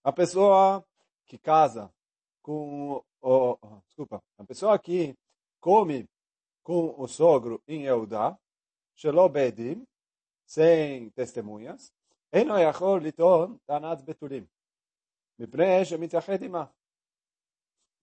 A 0.05 0.12
pessoa 0.12 0.85
que 1.27 1.39
casa 1.39 1.93
com 2.43 3.03
o, 3.21 3.59
desculpa, 3.87 4.23
a 4.37 4.45
pessoa 4.45 4.79
que 4.79 5.17
come 5.61 6.09
com 6.62 6.95
o 6.99 7.07
sogro 7.09 7.62
em 7.67 7.85
Eudá, 7.85 8.39
Shelo 8.95 9.29
Bedim, 9.29 9.87
sem 10.47 11.11
testemunhas, 11.11 11.91
אינו 12.33 12.59
יכול 12.59 13.05
לטעון 13.05 13.57
טענת 13.67 14.05
בתולים, 14.05 14.47
מפני 15.39 15.85
שמתייחד 15.85 16.43
עמה. 16.43 16.65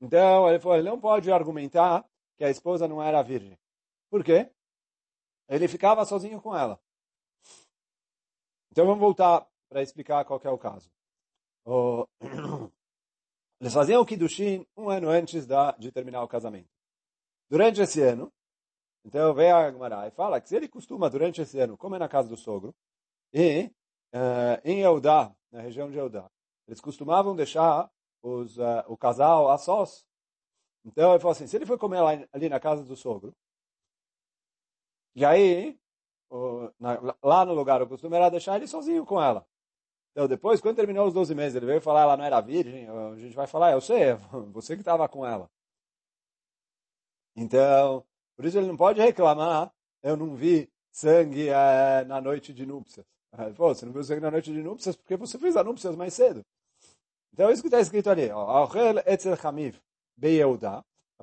Então, 0.02 0.48
ele, 0.48 0.60
falou, 0.60 0.78
ele 0.78 0.90
não 0.90 1.00
pode 1.00 1.30
argumentar 1.30 2.06
que 2.38 2.44
a 2.46 2.50
esposa 2.50 2.88
não 2.88 3.04
era 3.04 3.22
virgem. 3.22 3.60
Por 4.10 4.24
quê? 4.24 4.50
Ele 5.50 5.68
ficava 5.68 6.06
sozinho 6.06 6.42
com 6.42 6.56
ela. 6.56 6.80
Então, 8.75 8.87
vamos 8.87 8.99
voltar 8.99 9.47
para 9.69 9.83
explicar 9.83 10.25
qual 10.25 10.41
é 10.43 10.51
o 10.51 10.59
caso. 10.59 10.91
O... 11.65 12.09
Eles 13.61 13.73
faziam 13.73 14.03
o 14.03 14.05
Kiddushin 14.05 14.67
um 14.77 14.91
ano 14.91 15.09
antes 15.09 15.47
da, 15.47 15.71
de 15.79 15.93
terminar 15.93 16.25
o 16.25 16.27
casamento. 16.27 16.69
Durante 17.49 17.81
esse 17.81 18.03
ano, 18.03 18.33
então 19.05 19.33
vem 19.33 19.53
a 19.53 19.71
Gemara 19.71 20.09
e 20.09 20.11
fala 20.11 20.41
que 20.41 20.49
se 20.49 20.57
ele 20.57 20.67
costuma, 20.67 21.09
durante 21.09 21.41
esse 21.41 21.57
ano, 21.61 21.79
comer 21.79 22.01
na 22.01 22.09
casa 22.09 22.29
do 22.29 22.37
sogro, 22.37 22.75
e 23.33 23.71
uh, 24.13 24.61
em 24.65 24.81
Eudá, 24.81 25.33
na 25.53 25.61
região 25.61 25.89
de 25.89 25.97
Eudá, 25.97 26.29
eles 26.67 26.81
costumavam 26.81 27.37
deixar 27.37 27.89
os, 28.25 28.59
uh, 28.59 28.83
o 28.89 28.97
casal 28.97 29.53
a 29.53 29.57
sós. 29.57 30.05
Então 30.85 31.13
ele 31.13 31.21
falou 31.21 31.31
assim, 31.31 31.47
se 31.47 31.55
ele 31.55 31.65
foi 31.65 31.79
comer 31.79 32.01
lá, 32.01 32.11
ali 32.33 32.49
na 32.49 32.59
casa 32.59 32.85
do 32.85 32.97
sogro, 32.97 33.33
e 35.15 35.25
aí, 35.25 35.79
na, 36.81 36.99
lá 37.23 37.45
no 37.45 37.55
lugar, 37.55 37.83
o 37.83 37.87
costume 37.87 38.17
era 38.17 38.29
deixar 38.29 38.57
ele 38.57 38.67
sozinho 38.67 39.07
com 39.07 39.23
ela. 39.23 39.47
Então 40.13 40.29
depois, 40.29 40.61
quando 40.61 40.77
terminou 40.77 41.07
os 41.07 41.15
12 41.15 41.35
meses, 41.35 41.57
ele 41.57 41.67
veio 41.67 41.81
falar 41.81 42.03
ela 42.03 42.17
não 42.17 42.25
era 42.25 42.41
virgem, 42.41 42.89
a 42.89 43.17
gente 43.17 43.35
vai 43.35 43.47
falar, 43.47 43.73
eu 43.73 43.81
sei, 43.81 44.15
você 44.53 44.75
que 44.75 44.83
estava 44.83 45.09
com 45.09 45.27
ela. 45.27 45.51
Então, 47.37 48.05
por 48.37 48.45
isso 48.45 48.59
ele 48.59 48.69
não 48.69 48.77
pode 48.77 49.01
reclamar, 49.01 49.73
eu 50.03 50.17
não 50.17 50.35
vi 50.35 50.71
sangue 50.93 51.49
é, 51.49 52.05
na 52.05 52.21
noite 52.21 52.53
de 52.53 52.65
núpcias. 52.65 53.05
Falou, 53.57 53.75
você 53.75 53.85
não 53.85 53.93
viu 53.93 54.05
sangue 54.05 54.21
na 54.21 54.31
noite 54.31 54.53
de 54.53 54.63
núpcias 54.63 54.95
porque 54.95 55.17
você 55.17 55.37
fez 55.39 55.57
a 55.57 55.65
núpcias 55.65 55.97
mais 55.97 56.15
cedo. 56.15 56.45
Então 57.33 57.49
é 57.49 57.53
isso 57.53 57.63
que 57.63 57.67
está 57.67 57.81
escrito 57.81 58.09
ali. 58.09 58.31
A 58.31 58.69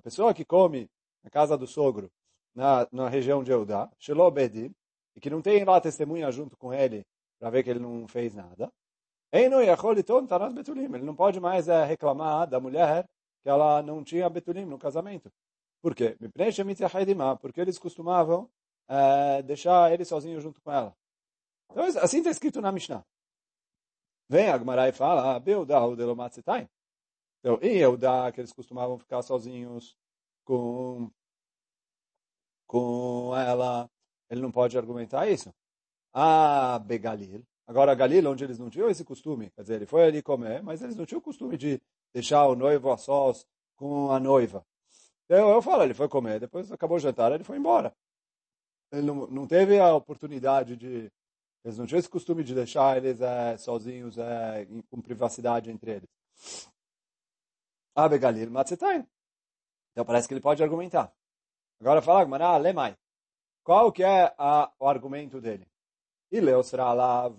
pessoa 0.02 0.34
que 0.34 0.44
come 0.44 0.90
na 1.24 1.30
casa 1.30 1.58
do 1.58 1.66
sogro, 1.66 2.12
na, 2.54 2.86
na 2.92 3.08
região 3.08 3.42
de 3.42 3.52
Eudá, 3.52 3.90
Bedim, 4.34 4.76
e 5.16 5.20
que 5.20 5.30
não 5.30 5.42
tem 5.42 5.64
lá 5.64 5.80
testemunha 5.82 6.32
junto 6.32 6.58
com 6.58 6.74
ele 6.74 7.06
para 7.40 7.50
ver 7.50 7.64
que 7.64 7.70
ele 7.70 7.80
não 7.80 8.08
fez 8.08 8.34
nada, 8.36 8.72
ele 9.34 9.50
não 11.04 11.16
pode 11.16 11.40
mais 11.40 11.68
é, 11.68 11.86
reclamar 11.86 12.48
da 12.48 12.60
mulher 12.60 13.08
que 13.42 13.50
ela 13.50 13.82
não 13.82 14.04
tinha 14.04 14.30
betulim 14.30 14.66
no 14.66 14.78
casamento. 14.78 15.32
Por 15.82 15.96
quê? 15.96 16.16
Porque 17.42 17.62
eles 17.62 17.80
costumavam 17.80 18.50
é, 18.88 19.42
deixar 19.42 19.92
ele 19.92 20.06
sozinho 20.06 20.40
junto 20.40 20.62
com 20.62 20.72
ela. 20.72 20.96
Então, 21.72 21.84
assim 21.84 22.18
está 22.18 22.30
escrito 22.30 22.62
na 22.62 22.72
Mishnah. 22.72 23.04
Vem 24.30 24.50
a 24.50 24.58
Gemara 24.58 24.90
e 24.90 24.92
fala, 24.92 25.40
Beudá 25.40 25.86
o. 25.86 25.96
Então, 27.40 27.58
em 27.62 27.78
Eudá, 27.78 28.32
que 28.32 28.40
eles 28.40 28.54
costumavam 28.54 29.00
ficar 29.00 29.22
sozinhos 29.24 29.98
com, 30.46 31.10
com 32.68 33.36
ela, 33.36 33.90
ele 34.32 34.42
não 34.42 34.52
pode 34.52 34.78
argumentar 34.78 35.30
isso. 35.30 35.54
Ah, 36.14 36.80
Begalil. 36.80 37.44
Agora, 37.68 37.94
Galil, 37.94 38.30
onde 38.30 38.44
eles 38.44 38.58
não 38.58 38.70
tinham 38.70 38.90
esse 38.90 39.04
costume, 39.04 39.52
quer 39.52 39.62
dizer, 39.62 39.76
ele 39.76 39.86
foi 39.86 40.04
ali 40.06 40.22
comer, 40.24 40.64
mas 40.64 40.82
eles 40.82 40.96
não 40.96 41.06
tinham 41.06 41.20
o 41.20 41.24
costume 41.24 41.58
de 41.58 41.80
deixar 42.14 42.48
o 42.48 42.56
noivo 42.56 42.92
a 42.92 42.98
sós 42.98 43.46
com 43.76 44.12
a 44.12 44.20
noiva. 44.20 44.66
Então, 45.26 45.52
eu 45.52 45.62
falo, 45.62 45.84
ele 45.84 45.94
foi 45.94 46.10
comer, 46.10 46.40
depois 46.40 46.72
acabou 46.72 46.98
o 46.98 47.00
jantar, 47.00 47.32
ele 47.32 47.44
foi 47.44 47.58
embora. 47.58 47.94
Ele 48.92 49.04
não, 49.04 49.28
não 49.28 49.48
teve 49.48 49.80
a 49.80 49.94
oportunidade 49.94 50.76
de 50.76 51.12
eles 51.64 51.78
não 51.78 51.86
tinham 51.86 52.00
esse 52.00 52.10
costume 52.10 52.44
de 52.44 52.56
deixar 52.56 52.98
eles 52.98 53.22
é, 53.22 53.56
sozinhos, 53.58 54.18
é, 54.18 54.66
com 54.90 55.00
privacidade 55.00 55.70
entre 55.70 55.92
eles. 55.92 56.10
Abegalir 57.96 58.50
Matzetain. 58.50 59.06
Então 59.92 60.04
parece 60.04 60.28
que 60.28 60.34
ele 60.34 60.42
pode 60.42 60.64
argumentar. 60.64 61.14
Agora 61.80 62.02
fala, 62.02 62.26
Gmará, 62.26 62.58
Lemai. 62.58 62.98
Qual 63.64 63.92
que 63.92 64.04
é 64.04 64.34
a, 64.38 64.72
o 64.80 64.88
argumento 64.88 65.40
dele? 65.40 65.68
Ileosra 66.32 66.94
Lav. 66.94 67.36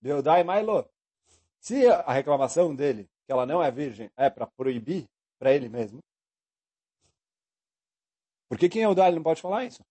Beudai 0.00 0.42
Mailo. 0.44 0.88
Se 1.60 1.86
a 1.86 2.12
reclamação 2.12 2.74
dele, 2.74 3.08
que 3.24 3.32
ela 3.32 3.46
não 3.46 3.62
é 3.62 3.70
virgem, 3.70 4.10
é 4.16 4.28
para 4.28 4.46
proibir 4.46 5.08
para 5.38 5.52
ele 5.54 5.68
mesmo, 5.68 6.00
por 8.48 8.58
que 8.58 8.68
quem 8.68 8.82
é 8.82 8.86
o 8.86 8.90
Eudai 8.90 9.12
não 9.12 9.22
pode 9.22 9.40
falar 9.40 9.64
isso? 9.64 9.82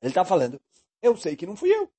Ele 0.00 0.10
está 0.10 0.24
falando, 0.24 0.58
eu 1.02 1.16
sei 1.16 1.36
que 1.36 1.46
não 1.46 1.56
fui 1.56 1.70
eu. 1.70 1.92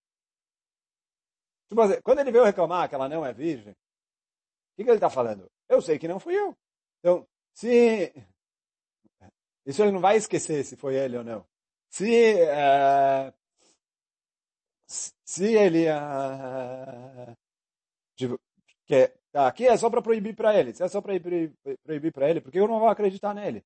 Tipo 1.68 1.82
assim, 1.82 2.02
quando 2.02 2.20
ele 2.20 2.32
veio 2.32 2.44
reclamar 2.44 2.90
que 2.90 2.96
ela 2.96 3.10
não 3.10 3.26
é 3.26 3.34
virgem, 3.34 3.74
o 3.74 4.76
que, 4.76 4.84
que 4.84 4.90
ele 4.90 4.98
está 4.98 5.10
falando? 5.10 5.50
Eu 5.70 5.82
sei 5.82 6.00
que 6.00 6.08
não 6.08 6.20
fui 6.20 6.36
eu. 6.36 6.58
Então, 7.00 7.28
se... 7.54 8.14
Isso 9.66 9.82
ele 9.82 9.92
não 9.92 10.00
vai 10.00 10.18
esquecer 10.18 10.64
se 10.64 10.76
foi 10.76 10.96
ele 10.96 11.18
ou 11.18 11.24
não. 11.24 11.46
Se... 11.90 12.36
Uh, 12.36 13.34
se 14.88 15.54
ele... 15.54 15.88
Uh, 15.90 17.36
tipo, 18.16 18.40
que, 18.86 19.12
tá, 19.32 19.48
aqui 19.48 19.68
é 19.68 19.76
só 19.78 19.90
para 19.90 20.02
proibir 20.02 20.36
para 20.36 20.58
ele. 20.58 20.74
Se 20.74 20.84
é 20.84 20.88
só 20.88 21.02
para 21.02 21.20
proibir, 21.20 22.12
para 22.14 22.30
ele, 22.30 22.42
porque 22.42 22.60
eu 22.60 22.68
não 22.68 22.80
vou 22.80 22.90
acreditar 22.90 23.34
nele. 23.34 23.64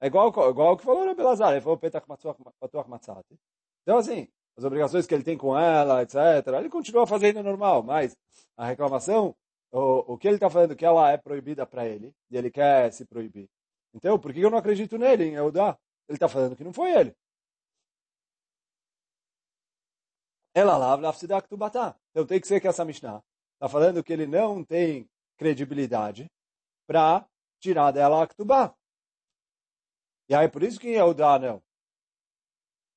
É 0.00 0.06
igual, 0.06 0.28
igual 0.28 0.72
o 0.72 0.76
que 0.76 0.84
falou 0.84 1.08
o 1.08 1.14
Belazar. 1.14 1.52
Ele 1.52 1.60
falou, 1.60 1.78
Petach 1.78 2.06
Patuach 2.06 2.88
Matzati. 2.88 3.38
Então, 3.82 3.98
assim, 3.98 4.28
as 4.56 4.64
obrigações 4.64 5.06
que 5.06 5.14
ele 5.14 5.24
tem 5.24 5.36
com 5.36 5.58
ela, 5.58 6.02
etc., 6.02 6.46
ele 6.58 6.68
continua 6.70 7.06
fazendo 7.06 7.42
normal, 7.42 7.82
mas 7.82 8.16
a 8.56 8.66
reclamação, 8.66 9.34
o, 9.72 10.14
o 10.14 10.18
que 10.18 10.28
ele 10.28 10.36
está 10.36 10.48
falando 10.48 10.76
que 10.76 10.84
ela 10.84 11.10
é 11.10 11.16
proibida 11.16 11.66
para 11.66 11.86
ele, 11.86 12.14
e 12.30 12.36
ele 12.36 12.50
quer 12.50 12.92
se 12.92 13.04
proibir. 13.04 13.48
Então, 13.94 14.18
por 14.18 14.32
que 14.32 14.40
eu 14.40 14.50
não 14.50 14.58
acredito 14.58 14.98
nele, 14.98 15.24
em 15.24 15.34
Eudá? 15.34 15.78
Ele 16.08 16.16
está 16.16 16.28
falando 16.28 16.56
que 16.56 16.64
não 16.64 16.72
foi 16.72 16.90
ele. 16.92 17.16
Ela 20.52 20.76
batá. 21.56 21.96
Então 22.10 22.26
tem 22.26 22.40
que 22.40 22.46
ser 22.46 22.60
que 22.60 22.68
essa 22.68 22.84
Mishnah 22.84 23.22
está 23.54 23.68
falando 23.68 24.04
que 24.04 24.12
ele 24.12 24.26
não 24.26 24.64
tem 24.64 25.08
credibilidade 25.36 26.30
para 26.86 27.28
tirar 27.58 27.90
dela 27.90 28.22
a 28.22 28.26
Ktubá. 28.26 28.74
E 30.28 30.34
aí 30.34 30.48
por 30.48 30.62
isso 30.62 30.78
que 30.78 30.88
Eudá 30.88 31.38
não. 31.38 31.62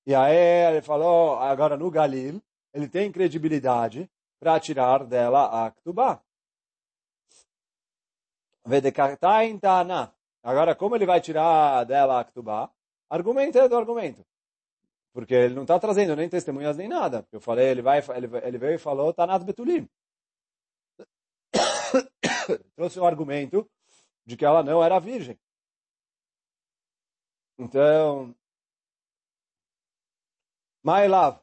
E 0.05 0.13
aí 0.13 0.35
ele 0.69 0.81
falou, 0.81 1.37
agora 1.39 1.75
no 1.75 1.89
Galil, 1.89 2.41
ele 2.73 2.87
tem 2.87 3.11
credibilidade 3.11 4.09
para 4.39 4.59
tirar 4.59 5.03
dela 5.05 5.65
a 5.65 5.71
Ktubá. 5.71 6.21
Agora, 10.47 10.73
como 10.73 10.95
ele 10.95 11.05
vai 11.05 11.19
tirar 11.19 11.83
dela 11.83 12.21
a? 12.21 12.71
Argumento 13.09 13.57
é 13.57 13.67
do 13.67 13.75
argumento. 13.75 14.25
Porque 15.11 15.33
ele 15.33 15.53
não 15.53 15.63
está 15.63 15.77
trazendo 15.77 16.15
nem 16.15 16.29
testemunhas 16.29 16.77
nem 16.77 16.87
nada. 16.87 17.27
Eu 17.33 17.41
falei, 17.41 17.67
ele, 17.67 17.81
vai, 17.81 17.99
ele, 18.15 18.29
ele 18.47 18.57
veio 18.57 18.75
e 18.75 18.77
falou, 18.77 19.13
Tanat 19.13 19.43
Betulim. 19.43 19.89
trouxe 22.77 22.97
um 22.97 23.05
argumento 23.05 23.69
de 24.25 24.37
que 24.37 24.45
ela 24.45 24.63
não 24.63 24.81
era 24.81 24.99
virgem. 24.99 25.37
Então, 27.59 28.33
Mailav, 30.81 31.41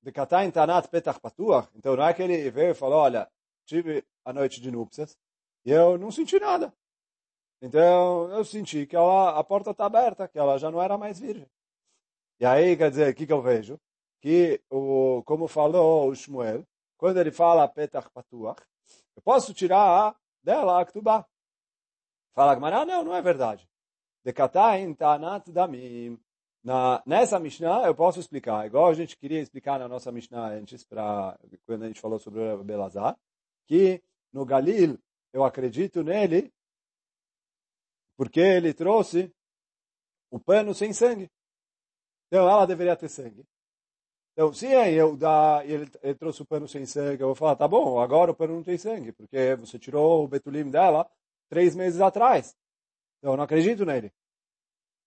de 0.00 0.12
Katain 0.12 0.52
Tanat 0.52 0.86
Petach 0.86 1.18
Patuach, 1.18 1.68
então 1.74 1.96
não 1.96 2.06
é 2.06 2.14
que 2.14 2.22
ele 2.22 2.48
veio 2.52 2.70
e 2.70 2.74
falou, 2.74 3.00
olha, 3.00 3.28
tive 3.66 4.04
a 4.24 4.32
noite 4.32 4.60
de 4.60 4.70
núpcias 4.70 5.18
e 5.64 5.72
eu 5.72 5.98
não 5.98 6.12
senti 6.12 6.38
nada. 6.38 6.72
Então, 7.62 8.28
eu 8.32 8.44
senti 8.44 8.86
que 8.86 8.96
ela, 8.96 9.38
a 9.38 9.44
porta 9.44 9.70
está 9.70 9.86
aberta, 9.86 10.26
que 10.26 10.36
ela 10.36 10.58
já 10.58 10.68
não 10.68 10.82
era 10.82 10.98
mais 10.98 11.20
virgem. 11.20 11.48
E 12.40 12.44
aí, 12.44 12.76
quer 12.76 12.90
dizer, 12.90 13.12
o 13.12 13.14
que, 13.14 13.24
que 13.24 13.32
eu 13.32 13.40
vejo? 13.40 13.78
Que, 14.20 14.60
o, 14.68 15.22
como 15.24 15.46
falou 15.46 16.10
o 16.10 16.14
Shmuel, 16.14 16.66
quando 16.98 17.20
ele 17.20 17.30
fala 17.30 17.68
Petach 17.68 18.10
Patuach, 18.10 18.60
eu 19.14 19.22
posso 19.22 19.54
tirar 19.54 20.16
dela 20.42 20.80
a 20.80 20.84
Ktubá. 20.84 21.24
Fala 22.34 22.56
Gmará, 22.56 22.84
não, 22.84 23.04
não 23.04 23.14
é 23.14 23.22
verdade. 23.22 23.68
Dekatain 24.24 24.92
Tanat 24.94 25.48
Damim. 25.52 26.18
Na, 26.64 27.00
nessa 27.06 27.38
Mishnah 27.38 27.86
eu 27.86 27.94
posso 27.94 28.20
explicar, 28.20 28.66
igual 28.66 28.88
a 28.88 28.94
gente 28.94 29.16
queria 29.16 29.40
explicar 29.40 29.80
na 29.80 29.88
nossa 29.88 30.12
Mishnah 30.12 30.48
antes, 30.48 30.84
pra, 30.84 31.38
quando 31.66 31.82
a 31.82 31.88
gente 31.88 32.00
falou 32.00 32.20
sobre 32.20 32.40
o 32.40 32.62
Belazar, 32.62 33.16
que 33.66 34.00
no 34.32 34.44
Galil 34.44 34.96
eu 35.32 35.44
acredito 35.44 36.04
nele 36.04 36.52
porque 38.16 38.40
ele 38.40 38.74
trouxe 38.74 39.32
o 40.30 40.38
pano 40.38 40.74
sem 40.74 40.92
sangue. 40.92 41.30
Então 42.26 42.48
ela 42.48 42.66
deveria 42.66 42.96
ter 42.96 43.08
sangue. 43.08 43.46
Então, 44.32 44.52
se 44.52 44.66
eu 44.66 45.14
dá, 45.14 45.62
ele, 45.64 45.90
ele 46.02 46.14
trouxe 46.14 46.40
o 46.40 46.46
pano 46.46 46.66
sem 46.66 46.86
sangue, 46.86 47.22
eu 47.22 47.28
vou 47.28 47.34
falar, 47.34 47.54
tá 47.54 47.68
bom, 47.68 48.00
agora 48.00 48.30
o 48.30 48.34
pano 48.34 48.54
não 48.54 48.62
tem 48.62 48.78
sangue, 48.78 49.12
porque 49.12 49.54
você 49.56 49.78
tirou 49.78 50.24
o 50.24 50.28
betulim 50.28 50.70
dela 50.70 51.10
três 51.50 51.76
meses 51.76 52.00
atrás. 52.00 52.56
Então, 53.18 53.32
eu 53.32 53.36
não 53.36 53.44
acredito 53.44 53.84
nele. 53.84 54.10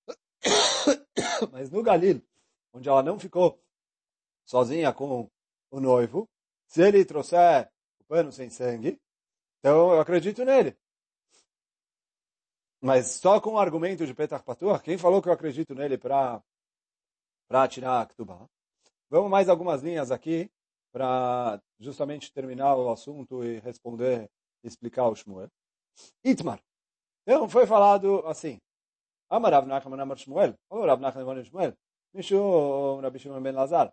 Mas 1.51 1.71
no 1.71 1.81
Galil, 1.81 2.21
onde 2.71 2.87
ela 2.87 3.01
não 3.01 3.17
ficou 3.17 3.59
sozinha 4.45 4.93
com 4.93 5.27
o 5.71 5.79
noivo, 5.79 6.29
se 6.67 6.83
ele 6.83 7.03
trouxer 7.03 7.67
o 7.99 8.03
pano 8.03 8.31
sem 8.31 8.51
sangue, 8.51 9.01
então 9.59 9.91
eu 9.91 9.99
acredito 9.99 10.45
nele. 10.45 10.77
Mas 12.84 13.06
só 13.06 13.40
com 13.40 13.54
o 13.54 13.58
argumento 13.58 14.06
de 14.06 14.14
Petach 14.14 14.44
Patuach, 14.44 14.82
quem 14.82 14.96
falou 14.96 15.20
que 15.20 15.28
eu 15.28 15.32
acredito 15.32 15.74
nele 15.74 15.98
para 15.98 16.42
para 17.48 17.68
tirar 17.68 18.00
a 18.00 18.06
Ktubah? 18.06 18.46
Vamos 19.10 19.30
mais 19.30 19.48
algumas 19.48 19.82
linhas 19.82 20.10
aqui 20.10 20.50
para 20.92 21.60
justamente 21.78 22.32
terminar 22.32 22.76
o 22.76 22.90
assunto 22.90 23.44
e 23.44 23.58
responder, 23.58 24.30
explicar 24.62 25.08
o 25.08 25.16
Shmuel. 25.16 25.48
Itmar. 26.24 26.60
Então 27.22 27.48
foi 27.48 27.66
falado 27.66 28.24
assim. 28.26 28.58
Amar 29.28 29.52
Rav 29.52 29.66
Nachman 29.66 30.00
Amar 30.00 30.16
Shmuel. 30.16 30.54
Falou 30.68 30.86
Rav 30.86 31.00
Nachman 31.00 31.22
Amar 31.22 31.44
Shmuel. 31.44 31.76
משום 32.14 33.04
רבי 33.04 33.18
שמעון 33.18 33.42
בן 33.42 33.54
אלעזר, 33.54 33.86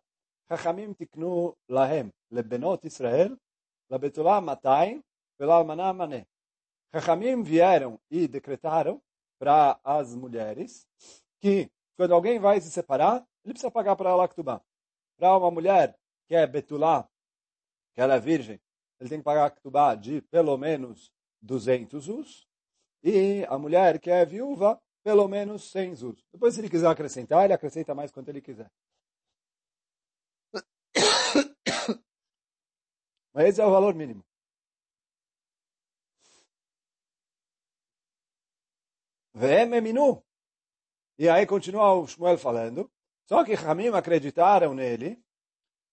חכמים 0.50 0.94
תקנו 0.94 1.54
להם, 1.70 2.10
לבנות 2.32 2.86
ישראל, 2.86 3.36
לבתולה 3.92 4.40
200 4.40 5.02
ולאלמנה 5.40 5.94
מנה. 5.94 6.16
Chachamim 6.93 7.43
vieram 7.43 7.99
e 8.11 8.29
decretaram 8.29 9.03
para 9.39 9.81
as 9.83 10.15
mulheres 10.15 10.87
que 11.41 11.71
quando 11.97 12.13
alguém 12.15 12.39
vai 12.39 12.61
se 12.61 12.71
separar, 12.71 13.27
ele 13.45 13.55
precisa 13.55 13.71
pagar 13.71 13.97
para 13.97 14.11
ela 14.11 14.29
Ktubá. 14.29 14.63
Para 15.17 15.37
uma 15.39 15.51
mulher 15.51 15.99
que 16.27 16.35
é 16.35 16.47
Betulá, 16.47 17.09
que 17.95 18.01
ela 18.01 18.17
é 18.17 18.21
virgem, 18.21 18.61
ele 19.01 19.09
tem 19.09 19.19
que 19.19 19.25
pagar 19.25 19.51
Ktubá 19.51 19.95
de 19.95 20.21
pelo 20.23 20.57
menos 20.59 21.11
200 21.41 22.09
us. 22.09 22.47
E 23.03 23.45
a 23.49 23.59
mulher 23.59 23.99
que 23.99 24.11
é 24.11 24.25
viúva, 24.25 24.81
pelo 25.03 25.27
menos 25.27 25.71
100 25.71 25.93
us. 26.05 26.25
Depois, 26.33 26.55
se 26.55 26.61
ele 26.61 26.71
quiser 26.71 26.87
acrescentar, 26.89 27.45
ele 27.45 27.53
acrescenta 27.53 27.95
mais 27.95 28.13
quanto 28.13 28.29
ele 28.29 28.41
quiser. 28.41 28.71
Mas 33.35 33.47
esse 33.47 33.61
é 33.61 33.67
o 33.67 33.71
valor 33.71 33.95
mínimo. 33.95 34.25
Ve'ememinu. 39.35 40.23
E 41.19 41.29
aí 41.29 41.47
continua 41.47 41.95
o 41.95 42.07
Shmuel 42.07 42.39
falando. 42.39 42.91
Só 43.25 43.45
que 43.45 43.55
Hamim 43.55 43.89
acreditaram 43.89 44.75
nele. 44.75 45.23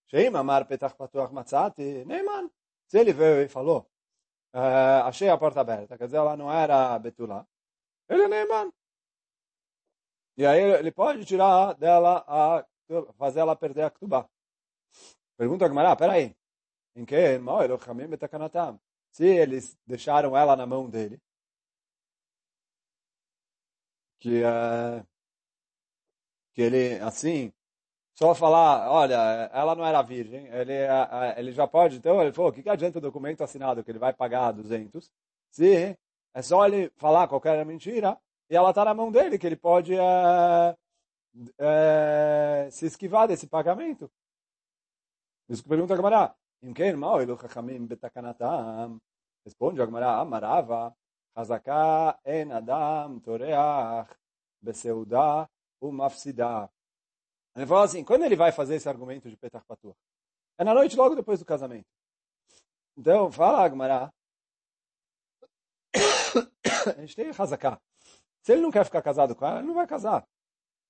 Sheim 0.08 0.36
amar 0.36 0.66
petach 0.66 0.96
patuach 0.96 1.32
matzati. 1.32 2.06
Neyman. 2.06 2.50
Se 2.88 2.98
ele 3.00 3.14
veio 3.14 3.44
e 3.44 3.48
falou, 3.48 3.88
uh, 4.54 5.06
achei 5.06 5.30
a 5.30 5.38
porta 5.38 5.62
aberta, 5.62 5.98
quer 5.98 6.06
dizer, 6.06 6.18
ela 6.18 6.36
não 6.36 6.52
era 6.52 6.98
Betulá. 6.98 7.46
Ele 8.10 8.24
é 8.24 8.28
Neyman. 8.28 8.74
E 10.36 10.46
aí 10.46 10.60
ele 10.60 10.92
pode 10.92 11.26
tirar 11.26 11.74
dela, 11.74 12.24
a, 12.28 12.66
fazer 13.18 13.42
ela 13.42 13.56
perder 13.56 13.84
a 13.84 13.92
Ktubá. 13.92 14.28
Pergunta 15.38 15.66
a 15.66 15.68
Gemara, 15.68 15.96
peraí. 15.96 16.36
Em 16.96 17.06
que? 17.06 17.16
Se 19.12 19.26
eles 19.26 19.78
deixaram 19.86 20.36
ela 20.36 20.56
na 20.56 20.66
mão 20.66 20.90
dele, 20.90 21.22
que, 24.20 24.44
uh, 24.44 25.06
que 26.54 26.62
ele, 26.62 27.00
assim, 27.02 27.52
só 28.16 28.36
falar, 28.36 28.92
olha, 28.92 29.16
ela 29.54 29.76
não 29.76 29.86
era 29.86 30.02
virgem, 30.02 30.48
ele, 30.48 30.74
ele 31.38 31.52
já 31.54 31.66
pode, 31.66 31.98
então 31.98 32.22
ele 32.22 32.34
falou, 32.34 32.52
o 32.52 32.54
que, 32.54 32.62
que 32.62 32.70
adianta 32.70 32.98
o 32.98 33.02
documento 33.02 33.44
assinado 33.44 33.84
que 33.84 33.92
ele 33.92 34.00
vai 34.00 34.14
pagar 34.14 34.52
200, 34.52 35.10
se 35.52 35.98
é 36.34 36.42
só 36.42 36.66
ele 36.68 36.92
falar 36.98 37.28
qualquer 37.28 37.66
mentira, 37.66 38.18
e 38.50 38.56
ela 38.56 38.70
está 38.72 38.84
na 38.84 38.94
mão 38.94 39.12
dele, 39.12 39.38
que 39.38 39.48
ele 39.48 39.56
pode 39.56 39.94
uh, 39.96 40.78
se 42.72 42.88
esquivar 42.88 43.28
desse 43.28 43.48
pagamento. 43.48 44.12
Isso 45.48 45.64
que 45.64 45.70
pergunta 45.70 45.94
a 45.94 45.98
ele 47.22 47.32
Responde 49.46 49.82
a 49.82 49.86
Gamara, 49.86 50.20
amarava, 50.20 50.96
חזקה 51.39 52.11
אין 52.25 52.53
אדם 52.53 53.19
טורח 53.23 54.15
בסעודה 54.63 55.45
ומפסידה. 55.83 56.65
Ele 57.57 57.67
fala 57.67 57.85
assim, 57.85 58.05
quando 58.05 58.25
ele 58.25 58.35
vai 58.35 58.51
fazer 58.51 58.75
esse 58.75 58.89
argumento 58.89 59.31
de 59.31 59.37
Petach 59.37 59.65
Patuah? 59.65 59.95
É 60.59 60.65
na 60.65 60.75
noite 60.75 60.97
logo 60.97 61.15
depois 61.15 61.39
do 61.39 61.45
casamento. 61.45 61.87
Então, 62.97 63.31
fala 63.31 63.65
Agmará. 63.65 64.13
A 66.97 67.01
gente 67.01 67.15
tem 67.15 67.31
Hazaká. 67.31 67.81
Se 68.43 68.53
ele 68.53 68.61
não 68.61 68.73
quer 68.73 68.85
ficar 68.85 69.03
casado 69.03 69.37
com 69.37 69.47
ela, 69.47 69.59
ele 69.59 69.69
não 69.69 69.75
vai 69.75 69.87
casar. 69.87 70.27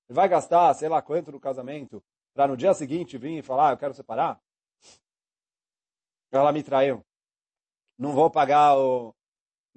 Ele 0.08 0.16
vai 0.16 0.28
gastar, 0.28 0.72
sei 0.74 0.88
lá 0.88 1.02
quanto 1.02 1.30
no 1.32 1.38
casamento, 1.38 2.02
para 2.32 2.48
no 2.48 2.56
dia 2.56 2.72
seguinte 2.74 3.18
vir 3.18 3.38
e 3.38 3.42
falar, 3.42 3.68
ah, 3.68 3.72
eu 3.72 3.78
quero 3.78 3.94
separar. 3.94 4.40
Ela 6.32 6.50
me 6.50 6.62
traiu. 6.62 7.04
Não 7.98 8.12
vou 8.12 8.30
pagar 8.30 8.76
o, 8.76 9.14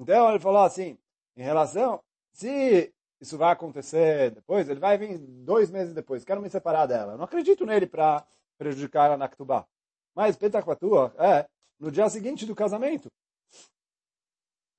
então 0.03 0.31
ele 0.31 0.41
falou 0.41 0.62
assim, 0.62 0.99
em 1.37 1.43
relação, 1.43 2.03
se 2.33 2.93
isso 3.21 3.38
vai 3.38 3.53
acontecer 3.53 4.33
depois, 4.33 4.69
ele 4.69 4.81
vai 4.81 4.99
vir 4.99 5.17
dois 5.19 5.71
meses 5.71 5.95
depois, 5.95 6.25
quero 6.25 6.43
me 6.43 6.51
separar 6.51 6.87
dela. 6.87 7.12
Eu 7.12 7.19
não 7.19 7.25
acredito 7.25 7.65
nele 7.65 7.87
para 7.87 8.27
prejudicar 8.59 9.07
ela 9.07 9.17
na 9.17 9.29
Ktubá. 9.29 9.65
Mas 10.12 10.37
Petachpatua 10.37 11.15
é 11.19 11.47
no 11.79 11.91
dia 11.91 12.09
seguinte 12.11 12.45
do 12.45 12.55
casamento. 12.55 13.09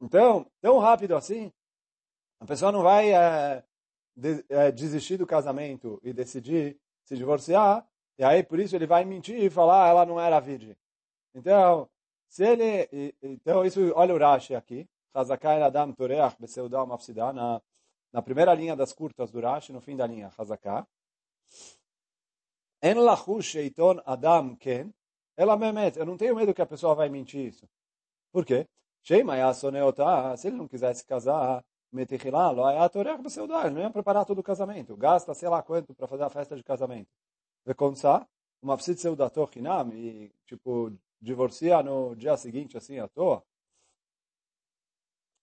Então, 0.02 0.46
tão 0.62 0.78
rápido 0.80 1.16
assim, 1.16 1.52
a 2.42 2.46
pessoa 2.46 2.72
não 2.72 2.84
vai 2.84 3.14
é, 3.14 3.64
de, 4.16 4.44
é, 4.50 4.72
desistir 4.72 5.16
do 5.16 5.26
casamento 5.26 6.02
e 6.04 6.12
decidir 6.12 6.78
se 7.06 7.16
divorciar, 7.16 7.88
e 8.18 8.24
aí 8.24 8.44
por 8.44 8.60
isso 8.60 8.76
ele 8.76 8.86
vai 8.86 9.06
mentir 9.06 9.42
e 9.42 9.50
falar 9.50 9.86
ah, 9.86 9.90
ela 9.90 10.06
não 10.06 10.20
era 10.20 10.40
virgem. 10.42 10.76
Então, 11.34 11.90
se 12.28 12.44
ele, 12.44 13.16
então 13.22 13.66
isso, 13.66 13.94
olha 13.96 14.14
o 14.14 14.18
Rashi 14.18 14.56
aqui, 14.56 14.88
Hazakai 15.14 15.62
Adam 15.62 15.94
Toreach 15.94 16.36
Beseudal 16.40 16.88
Mafsidah, 16.88 17.34
na, 17.34 17.62
na 18.12 18.22
primeira 18.22 18.54
linha 18.54 18.76
das 18.76 18.94
curtas 18.94 19.32
do 19.32 19.40
Rashi, 19.40 19.72
no 19.72 19.82
fim 19.82 19.96
da 19.96 20.08
linha, 20.08 20.32
Hazaká. 20.38 20.88
En 22.82 22.96
lachush 22.96 23.52
sheiton 23.52 24.02
Adam 24.06 24.56
ken, 24.58 24.94
ela 25.38 25.56
memet. 25.56 25.98
Eu 25.98 26.06
não 26.06 26.18
tenho 26.18 26.36
medo 26.36 26.54
que 26.54 26.62
a 26.62 26.66
pessoa 26.66 26.96
vai 26.96 27.10
mentir 27.10 27.48
isso. 27.48 27.68
Por 28.32 28.46
quê? 28.46 28.68
Se 29.02 29.16
ele 29.16 30.58
não 30.58 30.68
quisesse 30.68 31.06
casar, 31.06 31.64
ele 31.94 32.06
não 33.72 33.82
ia 33.82 33.90
preparar 33.90 34.26
todo 34.26 34.40
o 34.40 34.44
casamento. 34.44 34.96
Gasta 34.98 35.34
sei 35.34 35.50
lá 35.50 35.62
quanto 35.62 35.94
para 35.94 36.08
fazer 36.08 36.24
a 36.24 36.30
festa 36.30 36.56
de 36.56 36.64
casamento. 36.64 37.10
Uma 38.62 38.78
psit 38.78 39.00
seudato 39.00 39.50
chinam, 39.52 39.90
e 39.94 40.32
tipo, 40.46 40.92
divorcia 41.22 41.84
no 41.84 42.16
dia 42.16 42.38
seguinte, 42.38 42.78
assim, 42.78 42.98
à 42.98 43.08
toa. 43.10 43.44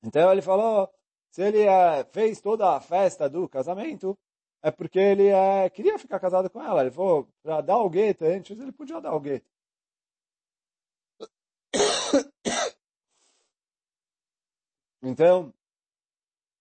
Então 0.03 0.33
ele 0.33 0.43
falou, 0.43 0.91
se 1.31 1.43
ele 1.43 1.67
uh, 1.67 2.05
fez 2.13 2.41
toda 2.41 2.77
a 2.77 2.81
festa 2.81 3.29
do 3.29 3.49
casamento, 3.49 4.19
é 4.63 4.71
porque 4.71 4.99
ele 4.99 5.33
uh, 5.33 5.71
queria 5.73 5.99
ficar 5.99 6.19
casado 6.21 6.51
com 6.51 6.63
ela. 6.63 6.83
Ele 6.83 6.91
falou, 6.91 7.29
para 7.43 7.61
dar 7.61 7.79
o 7.79 7.91
gueto 7.91 8.25
antes, 8.25 8.59
ele 8.59 8.73
podia 8.73 9.01
dar 9.01 9.15
o 9.15 9.21
gueto. 9.21 9.49
Então, 15.03 15.53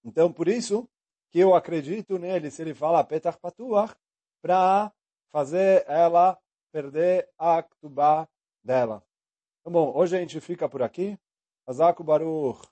então 0.04 0.32
por 0.32 0.48
isso 0.48 0.88
que 1.30 1.40
eu 1.40 1.54
acredito 1.54 2.18
nele, 2.18 2.50
se 2.50 2.62
ele 2.62 2.74
fala 2.74 3.04
Petach 3.04 3.38
Patuach, 3.38 3.96
para 4.42 4.92
fazer 5.32 5.84
ela 5.88 6.40
perder 6.72 7.30
a 7.38 7.62
Ktubá 7.62 8.28
dela. 8.64 9.04
Então, 9.60 9.74
bom, 9.74 9.96
hoje 9.96 10.16
a 10.16 10.20
gente 10.20 10.40
fica 10.40 10.70
por 10.70 10.82
aqui. 10.82 11.20
Azaku 11.68 12.04
Baruch. 12.04 12.68